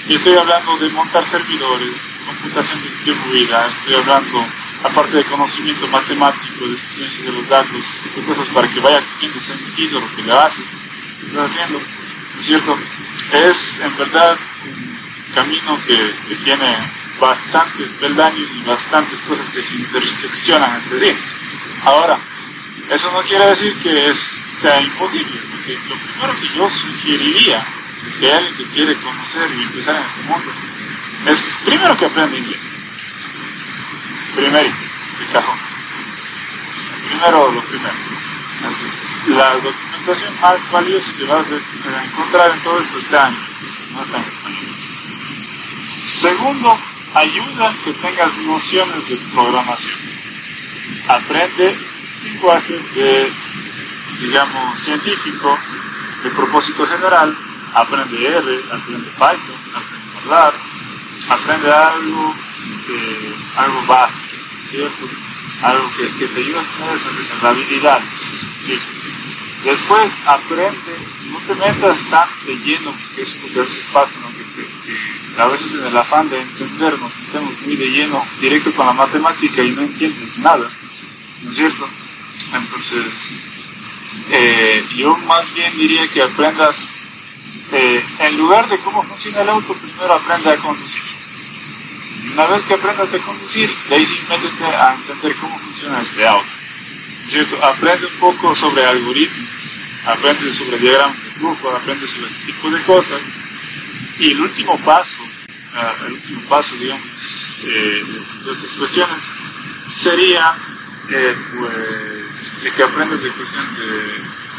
Y 0.07 0.13
estoy 0.15 0.35
hablando 0.35 0.77
de 0.77 0.89
montar 0.89 1.27
servidores, 1.27 2.01
computación 2.25 2.81
distribuida, 2.81 3.67
estoy 3.67 3.95
hablando, 3.95 4.45
aparte 4.83 5.17
de 5.17 5.23
conocimiento 5.25 5.87
matemático, 5.89 6.67
de 6.67 6.77
ciencia 6.77 7.25
de 7.25 7.33
los 7.33 7.47
datos, 7.49 7.85
de 8.15 8.23
cosas 8.23 8.47
para 8.49 8.67
que 8.67 8.79
vaya 8.79 9.01
cogiendo 9.13 9.39
sentido 9.39 9.99
lo 9.99 10.15
que 10.15 10.23
le 10.23 10.31
haces, 10.31 10.65
que 11.19 11.27
estás 11.27 11.51
haciendo, 11.51 11.79
¿no 11.79 12.39
es 12.39 12.45
cierto? 12.45 12.77
Es 13.33 13.79
en 13.83 13.97
verdad 13.97 14.37
un 14.65 15.33
camino 15.35 15.77
que, 15.85 16.13
que 16.27 16.35
tiene 16.43 16.77
bastantes 17.19 17.91
peldaños 17.99 18.49
y 18.55 18.63
bastantes 18.63 19.19
cosas 19.21 19.49
que 19.49 19.61
se 19.61 19.75
interseccionan 19.75 20.73
entre 20.75 21.11
sí. 21.11 21.17
Ahora, 21.83 22.17
eso 22.89 23.11
no 23.11 23.21
quiere 23.21 23.45
decir 23.47 23.73
que 23.83 24.09
es, 24.09 24.41
sea 24.59 24.81
imposible, 24.81 25.39
porque 25.51 25.77
lo 25.89 25.95
primero 25.95 26.39
que 26.39 26.57
yo 26.57 26.69
sugeriría 26.69 27.63
es 28.07 28.15
que 28.15 28.25
hay 28.27 28.37
alguien 28.37 28.55
que 28.55 28.73
quiere 28.73 28.95
conocer 28.95 29.49
y 29.57 29.61
empezar 29.63 29.95
en 29.95 30.01
este 30.01 30.23
mundo, 30.23 30.51
es 31.27 31.43
primero 31.65 31.97
que 31.97 32.05
aprenda 32.05 32.37
inglés. 32.37 32.78
Primero, 34.39 34.69
el 35.19 35.27
cajón. 35.33 35.57
Primero 37.09 37.51
lo 37.51 37.61
primero. 37.61 37.95
La 39.35 39.53
documentación 39.55 40.33
más 40.41 40.71
valiosa 40.71 41.11
que 41.17 41.25
vas 41.25 41.45
a 41.45 42.05
encontrar 42.05 42.51
en 42.51 42.59
todo 42.61 42.79
esto 42.79 42.99
está 42.99 43.29
no 43.29 44.01
está 44.01 44.17
en 44.17 44.23
español. 44.23 44.75
Segundo, 46.05 46.77
ayuda 47.15 47.75
que 47.83 47.93
tengas 47.93 48.37
nociones 48.37 49.09
de 49.09 49.17
programación. 49.33 49.99
Aprende 51.09 51.77
lenguaje 52.23 52.79
de, 52.95 53.31
digamos, 54.21 54.79
científico, 54.79 55.57
de 56.23 56.29
propósito 56.29 56.87
general, 56.87 57.35
aprende 57.73 58.25
R, 58.25 58.63
aprende 58.71 59.09
Python, 59.09 59.59
aprende 59.75 60.17
hablar, 60.23 60.53
aprende 61.29 61.71
algo, 61.73 62.35
eh, 62.89 63.35
algo 63.57 63.81
básico, 63.85 64.28
¿cierto? 64.69 65.09
Algo 65.63 65.91
que, 65.97 66.27
te 66.27 66.39
ayuda 66.39 66.61
a 66.61 66.93
esas 66.93 67.43
habilidades, 67.43 68.19
¿cierto? 68.61 68.85
Después 69.63 70.11
aprende, 70.25 70.95
no 71.31 71.39
te 71.39 71.55
metas 71.55 71.97
tan 72.09 72.29
de 72.45 72.55
lleno, 72.59 72.91
porque 72.91 73.21
eso 73.23 73.35
es 73.35 73.43
lo 73.43 73.53
que 73.53 73.59
a 73.59 73.63
veces 73.63 73.85
pasa, 73.91 74.13
¿no? 74.21 74.29
que, 74.29 75.41
a 75.41 75.47
veces 75.47 75.73
en 75.73 75.87
el 75.87 75.97
afán 75.97 76.29
de 76.29 76.41
entender 76.41 76.97
nos 76.99 77.17
metemos 77.19 77.61
muy 77.61 77.75
de 77.75 77.89
lleno 77.89 78.25
directo 78.41 78.71
con 78.73 78.85
la 78.85 78.93
matemática 78.93 79.63
y 79.63 79.71
no 79.71 79.81
entiendes 79.81 80.37
nada. 80.39 80.69
¿no 81.43 81.51
es 81.51 81.57
cierto? 81.57 81.87
Entonces, 82.53 83.39
eh, 84.31 84.85
yo 84.95 85.15
más 85.17 85.53
bien 85.53 85.75
diría 85.77 86.07
que 86.07 86.21
aprendas, 86.21 86.87
eh, 87.71 88.03
en 88.19 88.37
lugar 88.37 88.67
de 88.69 88.79
cómo 88.79 89.03
funciona 89.03 89.41
el 89.41 89.49
auto, 89.49 89.73
primero 89.73 90.13
aprenda 90.13 90.53
a 90.53 90.57
conducir. 90.57 91.08
Una 92.33 92.47
vez 92.47 92.63
que 92.63 92.73
aprendas 92.73 93.13
a 93.13 93.19
conducir, 93.19 93.69
de 93.89 93.95
ahí 93.95 94.05
sí 94.05 94.19
métete 94.29 94.65
a 94.65 94.93
entender 94.93 95.35
cómo 95.35 95.57
funciona 95.59 96.01
este 96.01 96.27
auto. 96.27 96.59
¿cierto? 97.29 97.63
Aprende 97.63 98.07
un 98.07 98.19
poco 98.19 98.55
sobre 98.55 98.85
algoritmos, 98.85 99.49
aprende 100.05 100.51
sobre 100.51 100.79
diagramas 100.79 101.23
de 101.23 101.29
flujo, 101.31 101.69
aprende 101.69 102.07
sobre 102.07 102.27
este 102.27 102.45
tipo 102.51 102.69
de 102.71 102.81
cosas. 102.83 103.19
Y 104.19 104.31
el 104.31 104.41
último 104.41 104.77
paso, 104.79 105.23
uh, 105.23 106.05
el 106.07 106.13
último 106.13 106.41
paso, 106.49 106.75
digamos, 106.77 107.57
eh, 107.63 108.05
de 108.45 108.51
estas 108.51 108.71
cuestiones 108.71 109.23
sería, 109.87 110.53
eh, 111.11 111.35
pues, 111.57 112.73
que 112.75 112.83
aprendas 112.83 113.21
de 113.23 113.29
cuestiones 113.29 113.69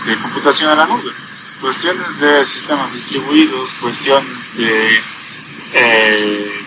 de, 0.07 0.17
computación 0.23 0.71
a 0.71 0.75
la 0.77 0.87
nube, 0.87 1.13
cuestiones 1.61 2.19
de 2.21 2.45
sistemas 2.45 2.93
distribuidos, 2.93 3.75
cuestiones 3.75 4.57
de 4.57 5.03
eh, 5.75 6.60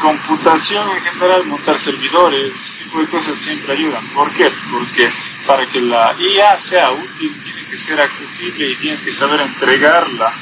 computación 0.00 0.88
en 0.96 1.02
general, 1.02 1.46
montar 1.46 1.78
servidores, 1.78 2.54
ese 2.54 2.84
tipo 2.84 3.00
de 3.00 3.06
cosas 3.06 3.38
siempre 3.38 3.74
ayudan. 3.74 4.04
¿Por 4.08 4.30
qué? 4.32 4.50
Porque 4.70 5.10
para 5.46 5.66
que 5.66 5.80
la 5.80 6.14
IA 6.18 6.58
sea 6.58 6.90
útil 6.90 7.40
tiene 7.44 7.64
que 7.66 7.76
ser 7.76 8.00
accesible 8.00 8.70
y 8.70 8.74
tiene 8.76 8.98
que 9.00 9.12
saber 9.12 9.40
entregarla 9.40 10.32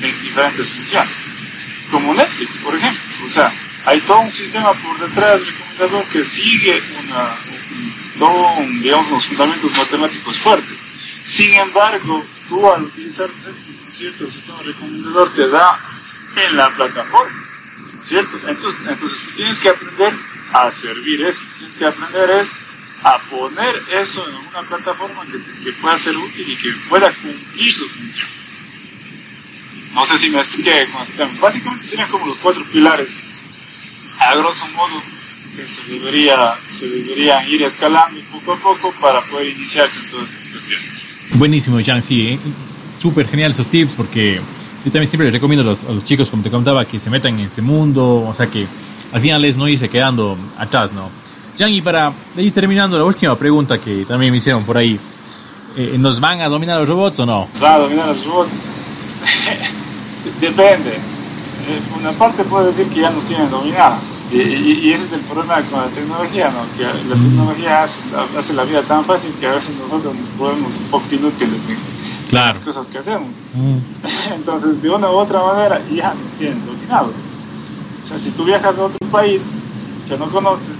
en 0.00 0.22
diferentes 0.22 0.68
funciones. 0.70 1.16
Como 1.90 2.14
Netflix, 2.14 2.58
por 2.58 2.74
ejemplo. 2.74 3.26
O 3.26 3.30
sea, 3.30 3.52
hay 3.86 4.00
todo 4.00 4.20
un 4.20 4.32
sistema 4.32 4.72
por 4.72 4.98
detrás 4.98 5.46
recomendador 5.46 6.04
que 6.06 6.24
sigue 6.24 6.82
una, 7.04 7.36
todo 8.18 8.52
un, 8.58 8.82
digamos, 8.82 9.10
unos 9.10 9.26
fundamentos 9.26 9.78
matemáticos 9.78 10.38
fuertes. 10.38 10.78
Sin 11.24 11.54
embargo, 11.54 12.24
tú 12.48 12.70
al 12.70 12.82
utilizar 12.82 13.28
Netflix, 13.28 13.82
¿no 13.86 13.92
cierto? 13.92 14.24
El 14.24 14.30
sistema 14.30 14.62
recomendador 14.62 15.32
te 15.34 15.48
da 15.48 15.78
en 16.36 16.56
la 16.56 16.70
plataforma 16.70 17.39
¿cierto? 18.04 18.38
Entonces, 18.48 18.80
entonces 18.88 19.28
tienes 19.36 19.58
que 19.58 19.68
aprender 19.68 20.12
a 20.52 20.70
servir 20.70 21.22
eso, 21.22 21.44
tienes 21.58 21.76
que 21.76 21.86
aprender 21.86 22.30
es 22.30 22.52
a 23.02 23.18
poner 23.30 23.82
eso 23.98 24.26
en 24.28 24.34
una 24.48 24.62
plataforma 24.62 25.24
que, 25.24 25.64
que 25.64 25.72
pueda 25.80 25.96
ser 25.96 26.16
útil 26.16 26.48
y 26.48 26.56
que 26.56 26.70
pueda 26.88 27.10
cumplir 27.12 27.74
su 27.74 27.88
función. 27.88 28.28
No 29.94 30.06
sé 30.06 30.18
si 30.18 30.30
me 30.30 30.38
expliqué 30.38 30.86
con. 30.92 31.40
Básicamente 31.40 31.86
serían 31.86 32.08
como 32.10 32.26
los 32.26 32.38
cuatro 32.38 32.64
pilares, 32.72 33.16
a 34.18 34.36
grosso 34.36 34.66
modo, 34.68 35.02
que 35.56 35.66
se, 35.66 35.92
debería, 35.92 36.56
se 36.66 36.88
deberían 36.88 37.48
ir 37.48 37.62
escalando 37.62 38.20
poco 38.30 38.52
a 38.52 38.56
poco 38.56 38.92
para 39.00 39.20
poder 39.22 39.48
iniciarse 39.48 39.98
en 40.00 40.10
todas 40.10 40.30
estas 40.30 40.46
cuestiones. 40.52 40.90
Buenísimo, 41.34 41.78
Jan, 41.84 42.02
sí, 42.02 42.28
¿eh? 42.28 42.38
súper 43.00 43.26
genial 43.26 43.52
esos 43.52 43.68
tips 43.68 43.94
porque 43.96 44.40
yo 44.84 44.90
también 44.90 45.06
siempre 45.06 45.26
les 45.26 45.34
recomiendo 45.34 45.62
a 45.62 45.72
los, 45.72 45.84
a 45.84 45.92
los, 45.92 46.04
chicos, 46.04 46.30
como 46.30 46.42
te 46.42 46.50
contaba, 46.50 46.84
que 46.84 46.98
se 46.98 47.10
metan 47.10 47.38
en 47.38 47.46
este 47.46 47.60
mundo, 47.60 48.26
o 48.26 48.34
sea 48.34 48.46
que 48.46 48.66
al 49.12 49.20
final 49.20 49.42
les 49.42 49.58
no 49.58 49.68
irse 49.68 49.88
quedando 49.88 50.36
atrás, 50.58 50.92
¿no? 50.92 51.08
Jan, 51.58 51.70
y 51.70 51.82
para 51.82 52.12
ir 52.36 52.52
terminando, 52.52 52.96
la 52.96 53.04
última 53.04 53.36
pregunta 53.36 53.78
que 53.78 54.04
también 54.06 54.32
me 54.32 54.38
hicieron 54.38 54.64
por 54.64 54.78
ahí, 54.78 54.98
eh, 55.76 55.96
¿nos 55.98 56.18
van 56.18 56.40
a 56.40 56.48
dominar 56.48 56.78
los 56.80 56.88
robots 56.88 57.20
o 57.20 57.26
no? 57.26 57.46
¿Va 57.62 57.74
a 57.74 57.78
dominar 57.80 58.08
los 58.08 58.24
robots? 58.24 58.50
Depende. 60.40 60.90
Eh, 60.90 61.80
una 62.00 62.12
parte 62.12 62.42
puede 62.44 62.68
decir 62.68 62.86
que 62.86 63.00
ya 63.00 63.10
nos 63.10 63.24
tienen 63.24 63.50
dominados. 63.50 63.98
Y, 64.32 64.38
y, 64.38 64.80
y, 64.84 64.92
ese 64.92 65.04
es 65.04 65.12
el 65.12 65.20
problema 65.20 65.60
con 65.62 65.80
la 65.80 65.88
tecnología, 65.88 66.50
¿no? 66.52 66.62
que 66.76 66.84
la 66.84 67.14
tecnología 67.14 67.82
hace, 67.82 68.00
hace, 68.38 68.54
la 68.54 68.62
vida 68.62 68.80
tan 68.82 69.04
fácil 69.04 69.32
que 69.40 69.46
a 69.46 69.54
veces 69.54 69.74
nosotros 69.74 70.14
nos 70.14 70.38
volvemos 70.38 70.76
un 70.76 70.84
poco 70.84 71.06
inútiles 71.10 71.58
claro. 72.30 72.54
las 72.54 72.64
cosas 72.64 72.88
que 72.88 72.98
hacemos. 72.98 73.28
Mm. 73.54 73.78
Entonces, 74.34 74.82
de 74.82 74.90
una 74.90 75.08
u 75.10 75.14
otra 75.14 75.42
manera, 75.42 75.80
ya 75.92 76.14
nos 76.14 76.32
tienen 76.38 76.64
dominado. 76.64 77.12
O 78.02 78.06
sea, 78.06 78.18
si 78.18 78.30
tú 78.30 78.44
viajas 78.44 78.78
a 78.78 78.84
otro 78.84 79.08
país 79.10 79.40
que 80.08 80.16
no 80.16 80.30
conoces, 80.30 80.76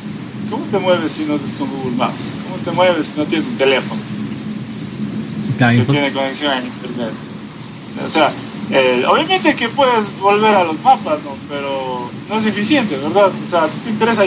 ¿cómo 0.50 0.64
te 0.66 0.78
mueves 0.78 1.12
si 1.12 1.24
no 1.24 1.34
estás 1.34 1.54
con 1.54 1.70
Google 1.70 1.96
Maps? 1.96 2.34
¿Cómo 2.44 2.56
te 2.64 2.70
mueves 2.70 3.06
si 3.08 3.18
no 3.18 3.26
tienes 3.26 3.46
un 3.46 3.58
teléfono 3.58 4.00
que 5.58 5.84
tiene 5.84 6.12
conexión 6.12 6.52
a 6.52 6.62
Internet? 6.62 7.12
O 8.04 8.08
sea, 8.08 8.30
eh, 8.70 9.04
obviamente 9.06 9.54
que 9.54 9.68
puedes 9.68 10.18
volver 10.20 10.54
a 10.54 10.64
los 10.64 10.80
mapas, 10.82 11.20
¿no? 11.24 11.36
pero 11.48 12.10
no 12.28 12.36
es 12.36 12.44
suficiente, 12.44 12.96
¿verdad? 12.96 13.30
O 13.46 13.50
sea, 13.50 13.66
te 13.66 13.90
interesa, 13.90 14.22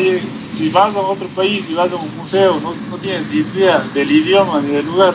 si 0.53 0.69
vas 0.69 0.95
a 0.95 0.99
otro 0.99 1.27
país, 1.29 1.63
si 1.65 1.73
vas 1.73 1.91
a 1.91 1.95
un 1.95 2.17
museo, 2.17 2.59
no, 2.61 2.73
no 2.91 2.97
tienes 2.97 3.23
ni 3.31 3.39
idea 3.39 3.83
del 3.93 4.11
idioma 4.11 4.61
ni 4.61 4.73
del 4.73 4.85
lugar, 4.85 5.13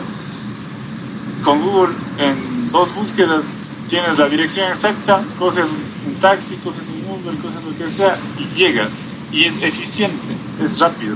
con 1.43 1.61
Google 1.61 1.93
en 2.19 2.71
dos 2.71 2.93
búsquedas 2.95 3.45
tienes 3.89 4.19
la 4.19 4.29
dirección 4.29 4.69
exacta, 4.69 5.23
coges 5.37 5.69
un 6.07 6.13
taxi, 6.15 6.55
coges 6.63 6.87
un 6.87 7.11
Uber, 7.11 7.35
coges 7.41 7.63
lo 7.63 7.77
que 7.77 7.89
sea 7.89 8.17
y 8.37 8.55
llegas. 8.55 8.89
Y 9.31 9.45
es 9.45 9.61
eficiente, 9.61 10.33
es 10.63 10.79
rápido. 10.79 11.15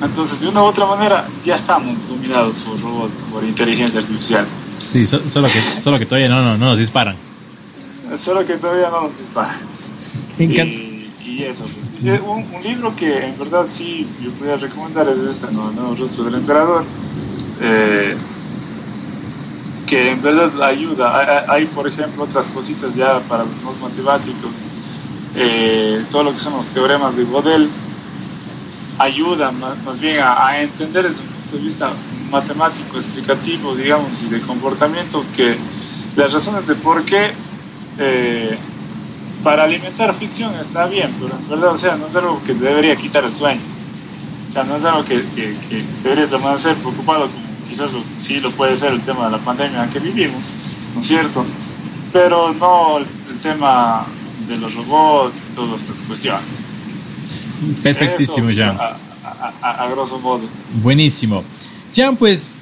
Entonces, 0.00 0.40
de 0.40 0.48
una 0.48 0.62
u 0.62 0.66
otra 0.66 0.86
manera, 0.86 1.26
ya 1.44 1.56
estamos 1.56 2.08
dominados 2.08 2.60
por 2.60 2.80
robots, 2.80 3.12
por 3.30 3.44
inteligencia 3.44 4.00
artificial. 4.00 4.46
Sí, 4.78 5.06
solo 5.06 5.48
que, 5.48 5.80
solo 5.80 5.98
que 5.98 6.06
todavía 6.06 6.28
no, 6.28 6.42
no, 6.42 6.56
no 6.56 6.66
nos 6.66 6.78
disparan. 6.78 7.16
Solo 8.16 8.46
que 8.46 8.54
todavía 8.54 8.88
no 8.88 9.02
nos 9.02 9.18
disparan. 9.18 9.58
Y, 10.38 10.44
y, 11.22 11.42
eso, 11.42 11.64
pues. 11.64 12.20
un, 12.22 12.46
un, 12.54 12.62
libro 12.62 12.96
que 12.96 13.26
en 13.26 13.38
verdad 13.38 13.66
sí 13.70 14.06
yo 14.22 14.30
podría 14.32 14.56
recomendar 14.56 15.06
es 15.08 15.20
este, 15.20 15.52
¿no? 15.52 15.68
El 15.68 15.76
nuevo 15.76 15.94
rostro 15.94 16.24
del 16.24 16.34
emperador. 16.34 16.84
Eh, 17.60 18.16
que 19.90 20.12
en 20.12 20.22
verdad 20.22 20.62
ayuda. 20.62 21.44
Hay, 21.48 21.66
por 21.66 21.88
ejemplo, 21.88 22.22
otras 22.22 22.46
cositas 22.46 22.94
ya 22.94 23.18
para 23.28 23.44
los 23.44 23.60
más 23.62 23.78
matemáticos. 23.80 24.52
Eh, 25.34 26.04
todo 26.10 26.22
lo 26.22 26.32
que 26.32 26.38
son 26.38 26.54
los 26.54 26.68
teoremas 26.68 27.16
de 27.16 27.24
Gödel 27.24 27.68
ayuda 28.98 29.50
más, 29.50 29.76
más 29.84 30.00
bien 30.00 30.20
a, 30.22 30.60
entender 30.60 31.08
desde 31.08 31.22
un 31.22 31.28
punto 31.28 31.56
de 31.56 31.62
vista 31.62 31.90
matemático, 32.30 32.96
explicativo, 32.96 33.74
digamos, 33.74 34.22
y 34.22 34.28
de 34.28 34.40
comportamiento, 34.42 35.24
que 35.34 35.56
las 36.16 36.32
razones 36.32 36.66
de 36.68 36.76
por 36.76 37.04
qué 37.04 37.32
eh, 37.98 38.56
para 39.42 39.64
alimentar 39.64 40.14
ficción 40.14 40.52
está 40.54 40.86
bien, 40.86 41.12
pero 41.20 41.34
en 41.36 41.48
verdad, 41.48 41.74
o 41.74 41.78
sea, 41.78 41.96
no 41.96 42.06
es 42.06 42.14
algo 42.14 42.40
que 42.44 42.54
debería 42.54 42.94
quitar 42.94 43.24
el 43.24 43.34
sueño. 43.34 43.60
O 44.48 44.52
sea, 44.52 44.64
no 44.64 44.76
es 44.76 44.84
algo 44.84 45.04
que, 45.04 45.24
que, 45.34 45.56
que 45.68 45.84
deberías 46.02 46.30
ser 46.60 46.76
preocupado 46.76 47.28
como 47.28 47.49
quizás 47.70 47.92
lo, 47.92 48.02
sí 48.18 48.40
lo 48.40 48.50
puede 48.50 48.76
ser 48.76 48.92
el 48.92 49.00
tema 49.00 49.26
de 49.26 49.32
la 49.32 49.38
pandemia 49.38 49.88
que 49.90 50.00
vivimos, 50.00 50.52
¿no 50.94 51.00
es 51.00 51.06
cierto? 51.06 51.46
Pero 52.12 52.52
no 52.52 52.98
el, 52.98 53.06
tema 53.42 54.04
de 54.46 54.58
los 54.58 54.74
robots 54.74 55.34
y 55.50 55.54
todas 55.54 55.80
estas 55.80 56.02
cuestiones. 56.02 56.42
Perfectísimo, 57.82 58.50
Jan. 58.54 58.76
A, 58.78 58.96
a, 59.62 59.84
a, 59.84 59.88
grosso 59.88 60.18
modo. 60.18 60.42
Buenísimo. 60.82 61.42
Jan, 61.96 62.16
pues 62.16 62.52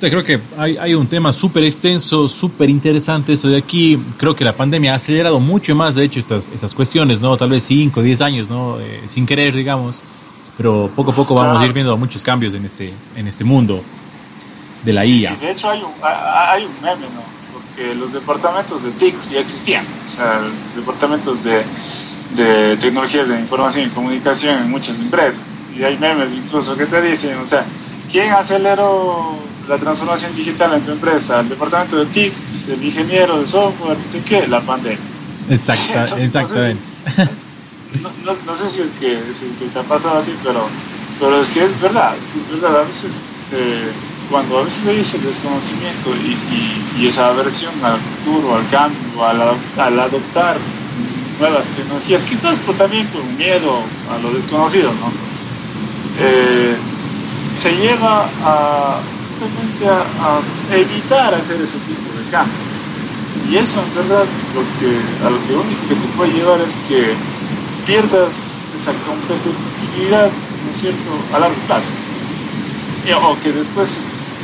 creo 0.00 0.24
que 0.24 0.40
hay, 0.56 0.78
hay 0.78 0.94
un 0.94 1.06
tema 1.06 1.34
súper 1.34 1.64
extenso, 1.64 2.30
súper 2.30 2.70
interesante 2.70 3.34
esto 3.34 3.48
de 3.48 3.58
aquí. 3.58 3.98
Creo 4.16 4.34
que 4.34 4.42
la 4.42 4.56
pandemia 4.56 4.94
ha 4.94 4.96
acelerado 4.96 5.38
mucho 5.38 5.74
más, 5.74 5.96
de 5.96 6.04
hecho, 6.04 6.18
estas, 6.18 6.48
estas 6.54 6.72
cuestiones, 6.72 7.20
¿no? 7.20 7.36
Tal 7.36 7.50
vez 7.50 7.62
5, 7.64 8.00
10 8.00 8.20
años, 8.22 8.48
¿no? 8.48 8.80
Eh, 8.80 9.02
sin 9.04 9.26
querer, 9.26 9.54
digamos. 9.54 10.04
Pero 10.56 10.90
poco 10.96 11.10
a 11.10 11.14
poco 11.14 11.34
vamos 11.34 11.60
a 11.60 11.66
ir 11.66 11.74
viendo 11.74 11.94
muchos 11.98 12.22
cambios 12.22 12.54
en 12.54 12.64
este, 12.64 12.90
en 13.16 13.26
este 13.26 13.44
mundo 13.44 13.82
de 14.82 14.92
la 14.92 15.04
sí, 15.04 15.20
IA. 15.20 15.30
Sí, 15.30 15.36
de 15.46 15.50
hecho 15.52 15.70
hay 15.70 15.82
un, 15.82 15.92
hay 16.02 16.64
un 16.64 16.74
meme, 16.82 17.06
¿no? 17.14 17.22
Porque 17.52 17.94
los 17.94 18.12
departamentos 18.12 18.82
de 18.82 18.90
TICS 18.92 19.30
ya 19.30 19.40
existían, 19.40 19.84
o 20.04 20.08
sea, 20.08 20.40
departamentos 20.74 21.42
de, 21.44 21.62
de 22.36 22.76
tecnologías 22.76 23.28
de 23.28 23.38
información 23.38 23.86
y 23.86 23.90
comunicación 23.90 24.58
en 24.58 24.70
muchas 24.70 25.00
empresas. 25.00 25.40
Y 25.76 25.82
hay 25.84 25.96
memes 25.98 26.34
incluso 26.34 26.76
que 26.76 26.86
te 26.86 27.00
dicen, 27.00 27.36
o 27.38 27.46
sea, 27.46 27.64
¿quién 28.10 28.30
aceleró 28.32 29.36
la 29.68 29.78
transformación 29.78 30.34
digital 30.34 30.74
en 30.74 30.82
tu 30.82 30.92
empresa? 30.92 31.40
El 31.40 31.48
departamento 31.48 31.96
de 31.96 32.06
TICS, 32.06 32.68
el 32.68 32.84
ingeniero 32.84 33.40
de 33.40 33.46
software, 33.46 33.96
no 33.96 34.10
sé 34.10 34.20
qué, 34.20 34.46
la 34.46 34.60
pandemia. 34.60 34.98
Exacta, 35.48 36.02
Entonces, 36.04 36.26
exactamente. 36.26 36.82
No 38.02 38.08
sé, 38.08 38.14
si, 38.16 38.24
no, 38.24 38.36
no, 38.46 38.56
sé 38.56 38.70
si 38.70 38.80
es 38.82 38.90
que, 38.98 39.18
si 39.38 39.46
es 39.46 39.58
que 39.58 39.66
te 39.72 39.78
ha 39.78 39.82
pasado 39.82 40.18
a 40.18 40.22
ti, 40.22 40.32
pero, 40.42 40.66
pero 41.20 41.40
es 41.40 41.48
que 41.50 41.64
es 41.64 41.80
verdad, 41.80 42.14
es 42.16 42.60
verdad, 42.60 42.80
a 42.80 42.84
veces... 42.84 43.10
Eh, 43.52 43.92
cuando 44.32 44.58
a 44.58 44.62
veces 44.64 44.86
hay 44.86 45.00
ese 45.00 45.18
desconocimiento 45.18 46.10
y, 46.16 47.06
esa 47.06 47.28
aversión 47.28 47.72
al 47.82 47.98
futuro, 47.98 48.56
al 48.56 48.66
cambio, 48.70 49.24
al, 49.24 50.00
adoptar 50.00 50.56
nuevas 51.38 51.64
tecnologías, 51.76 52.22
quizás 52.22 52.58
por, 52.60 52.74
también 52.76 53.06
por 53.08 53.22
miedo 53.36 53.80
a 54.10 54.18
lo 54.22 54.30
desconocido, 54.30 54.90
¿no? 54.92 55.12
Eh, 56.20 56.76
se 57.56 57.76
lleva 57.76 58.28
a, 58.44 59.00
justamente 59.38 59.88
a, 59.88 60.40
evitar 60.74 61.34
hacer 61.34 61.60
ese 61.60 61.76
tipo 61.80 62.16
de 62.16 62.30
cambios. 62.30 62.62
Y 63.50 63.56
eso 63.56 63.82
en 63.82 63.94
verdad 63.96 64.24
lo 64.54 64.62
que, 64.78 65.26
a 65.26 65.30
lo 65.30 65.46
que 65.46 65.54
único 65.54 65.88
que 65.88 65.94
te 65.94 66.16
puede 66.16 66.32
llevar 66.32 66.60
es 66.60 66.76
que 66.88 67.14
pierdas 67.84 68.54
esa 68.80 68.92
competitividad, 69.04 70.30
¿no 70.64 70.70
es 70.70 70.80
cierto?, 70.80 71.10
a 71.34 71.40
largo 71.40 71.56
plazo. 71.66 71.90
o 73.28 73.42
que 73.42 73.52
después 73.52 73.98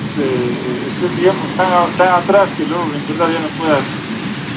estés, 0.07 1.17
digamos, 1.17 1.47
tan, 1.57 1.69
tan, 1.97 2.09
atrás 2.23 2.51
que 2.57 2.65
luego 2.65 2.85
en 2.85 3.05
verdad 3.09 3.33
ya 3.33 3.41
no 3.41 3.51
puedas 3.59 3.85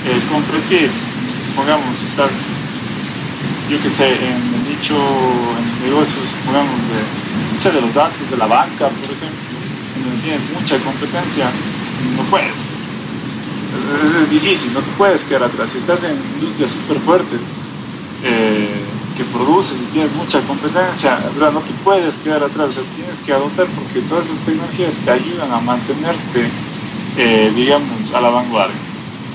eh, 0.07 0.19
competir. 0.31 0.89
Supongamos, 1.47 2.03
estás, 2.03 2.31
yo 3.69 3.81
que 3.81 3.89
sé, 3.89 4.15
en 4.15 4.41
el 4.41 4.63
nicho, 4.69 4.95
en 4.95 5.89
negocios, 5.89 6.25
supongamos, 6.39 6.79
de, 6.89 7.69
de 7.69 7.81
los 7.81 7.93
datos, 7.93 8.31
de 8.31 8.37
la 8.37 8.47
banca, 8.47 8.89
por 8.89 9.09
ejemplo, 9.11 9.45
donde 10.01 10.21
tienes 10.23 10.41
mucha 10.53 10.77
competencia, 10.79 11.45
no 12.17 12.23
puedes. 12.23 12.81
Es, 14.21 14.29
difícil, 14.29 14.73
no 14.73 14.79
te 14.79 14.91
puedes 14.97 15.23
quedar 15.23 15.43
atrás. 15.43 15.69
Si 15.69 15.77
estás 15.77 16.03
en 16.03 16.17
industrias 16.35 16.71
súper 16.71 16.97
fuertes, 16.99 17.39
eh, 17.39 17.60
que 19.15 19.23
produces 19.25 19.81
y 19.81 19.85
tienes 19.85 20.13
mucha 20.13 20.41
competencia, 20.41 21.17
¿verdad? 21.35 21.51
no 21.51 21.59
te 21.61 21.73
puedes 21.83 22.15
quedar 22.17 22.43
atrás, 22.43 22.79
tienes 22.95 23.17
que 23.25 23.33
adoptar 23.33 23.67
porque 23.67 24.01
todas 24.07 24.25
esas 24.25 24.37
tecnologías 24.39 24.95
te 25.03 25.11
ayudan 25.11 25.51
a 25.51 25.59
mantenerte, 25.59 26.47
eh, 27.17 27.51
digamos, 27.55 28.13
a 28.13 28.21
la 28.21 28.29
vanguardia, 28.29 28.75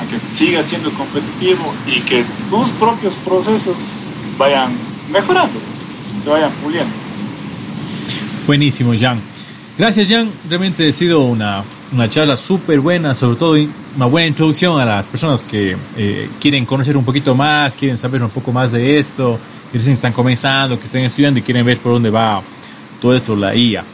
a 0.01 0.07
que 0.07 0.19
sigas 0.35 0.67
siendo 0.67 0.91
competitivo 0.93 1.73
y 1.87 2.01
que 2.01 2.25
tus 2.51 2.69
propios 2.71 3.15
procesos 3.17 3.93
vayan 4.39 4.71
mejorando, 5.11 5.59
se 6.25 6.31
vayan 6.31 6.51
puliendo. 6.63 6.93
Buenísimo, 8.47 8.93
Jan. 8.99 9.21
Gracias, 9.77 10.09
Jan. 10.09 10.31
Realmente 10.49 10.89
ha 10.89 10.93
sido 10.93 11.25
una, 11.25 11.63
una 11.93 12.09
charla 12.09 12.37
súper 12.37 12.81
buena, 12.81 13.15
sobre 13.15 13.37
todo 13.37 13.57
una 13.97 14.07
buena 14.07 14.29
introducción 14.29 14.81
a 14.81 14.85
las 14.85 15.07
personas 15.07 15.43
que 15.43 15.77
eh, 15.97 16.29
quieren 16.41 16.65
conocer 16.65 16.97
un 16.97 17.05
poquito 17.05 17.35
más, 17.35 17.77
quieren 17.77 17.97
saber 17.97 18.23
un 18.23 18.31
poco 18.31 18.53
más 18.53 18.73
de 18.73 18.99
esto, 18.99 19.39
que 19.71 19.79
recién 19.79 19.95
están 19.95 20.13
comenzando, 20.13 20.79
que 20.79 20.87
están 20.87 21.03
estudiando 21.03 21.41
y 21.41 21.43
quieren 21.43 21.65
ver 21.65 21.79
por 21.79 21.93
dónde 21.93 22.11
va 22.11 22.43
todo 23.01 23.15
esto, 23.15 23.37
la 23.37 23.55
IA. 23.55 23.85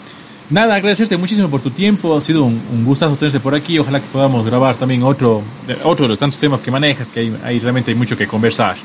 Nada, 0.51 0.75
agradecerte 0.75 1.17
muchísimo 1.17 1.49
por 1.49 1.61
tu 1.61 1.71
tiempo, 1.71 2.17
ha 2.17 2.21
sido 2.21 2.45
un, 2.45 2.61
un 2.73 2.85
gustazo 2.85 3.17
tenerte 3.17 3.41
por 3.41 3.55
aquí, 3.55 3.79
ojalá 3.79 4.01
que 4.01 4.07
podamos 4.13 4.45
grabar 4.45 4.75
también 4.75 5.03
otro, 5.03 5.43
otro 5.85 6.05
de 6.05 6.11
los 6.11 6.19
tantos 6.19 6.39
temas 6.39 6.61
que 6.61 6.71
manejas, 6.71 7.11
que 7.11 7.21
hay, 7.21 7.37
hay 7.43 7.59
realmente 7.59 7.91
hay 7.91 7.97
mucho 7.97 8.17
que 8.17 8.27
conversar. 8.27 8.77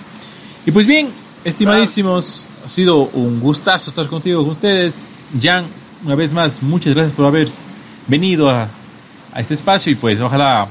Y 0.66 0.72
pues 0.72 0.88
bien, 0.88 1.10
estimadísimos, 1.44 2.46
ha 2.66 2.70
sido 2.70 3.10
un 3.14 3.40
gustazo 3.40 3.90
estar 3.90 4.08
contigo, 4.08 4.42
con 4.44 4.52
ustedes. 4.52 5.08
Jan, 5.42 5.66
una 6.06 6.16
vez 6.16 6.34
más, 6.34 6.64
muchas 6.64 6.94
gracias 6.94 7.14
por 7.14 7.26
haber 7.26 7.50
venido 8.08 8.50
a, 8.50 8.70
a 9.34 9.42
este 9.42 9.54
espacio 9.54 9.92
y 9.92 9.96
pues 9.96 10.22
ojalá 10.22 10.68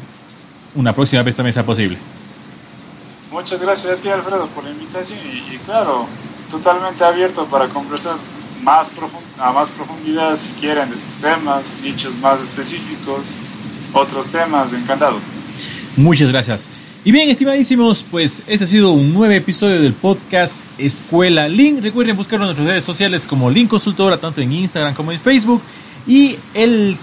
una 0.75 0.95
próxima 0.95 1.23
vez 1.23 1.35
también 1.35 1.53
sea 1.53 1.65
posible. 1.65 1.99
Muchas 3.31 3.61
gracias 3.61 3.93
a 3.93 3.97
ti, 3.97 4.09
Alfredo, 4.09 4.47
por 4.49 4.65
la 4.65 4.71
invitación 4.71 5.19
y, 5.25 5.57
claro, 5.59 6.07
totalmente 6.51 7.05
abierto 7.05 7.45
para 7.47 7.69
conversar 7.69 8.17
más 8.63 8.91
a 9.39 9.53
más 9.53 9.69
profundidad 9.71 10.39
si 10.39 10.51
quieren 10.61 10.89
de 10.89 10.97
estos 10.97 11.17
temas, 11.17 11.77
nichos 11.83 12.17
más 12.17 12.41
específicos, 12.41 13.35
otros 13.93 14.27
temas, 14.29 14.73
encantado. 14.73 15.19
Muchas 15.97 16.29
gracias. 16.29 16.71
Y 17.05 17.13
bien, 17.13 17.31
estimadísimos, 17.31 18.05
pues 18.11 18.43
este 18.47 18.65
ha 18.65 18.67
sido 18.67 18.91
un 18.91 19.15
nuevo 19.15 19.33
episodio 19.33 19.81
del 19.81 19.93
podcast 19.93 20.63
Escuela 20.77 21.49
Link. 21.49 21.81
Recuerden 21.81 22.17
buscarlo 22.17 22.47
en 22.47 22.49
nuestras 22.49 22.69
redes 22.69 22.85
sociales 22.85 23.25
como 23.25 23.49
Link 23.49 23.69
Consultora, 23.69 24.19
tanto 24.19 24.41
en 24.41 24.53
Instagram 24.53 24.95
como 24.95 25.13
en 25.13 25.21
Facebook. 25.21 25.63
Y 26.07 26.37
el 26.53 26.97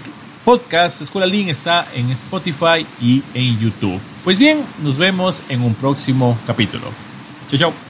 podcast 0.44 1.00
Escuela 1.00 1.26
Link 1.26 1.48
está 1.48 1.86
en 1.94 2.10
Spotify 2.10 2.86
y 3.00 3.22
en 3.32 3.58
YouTube. 3.58 4.00
Pues 4.22 4.38
bien, 4.38 4.62
nos 4.82 4.98
vemos 4.98 5.42
en 5.48 5.62
un 5.62 5.74
próximo 5.74 6.38
capítulo. 6.46 6.84
Chao, 7.48 7.58
chao. 7.58 7.74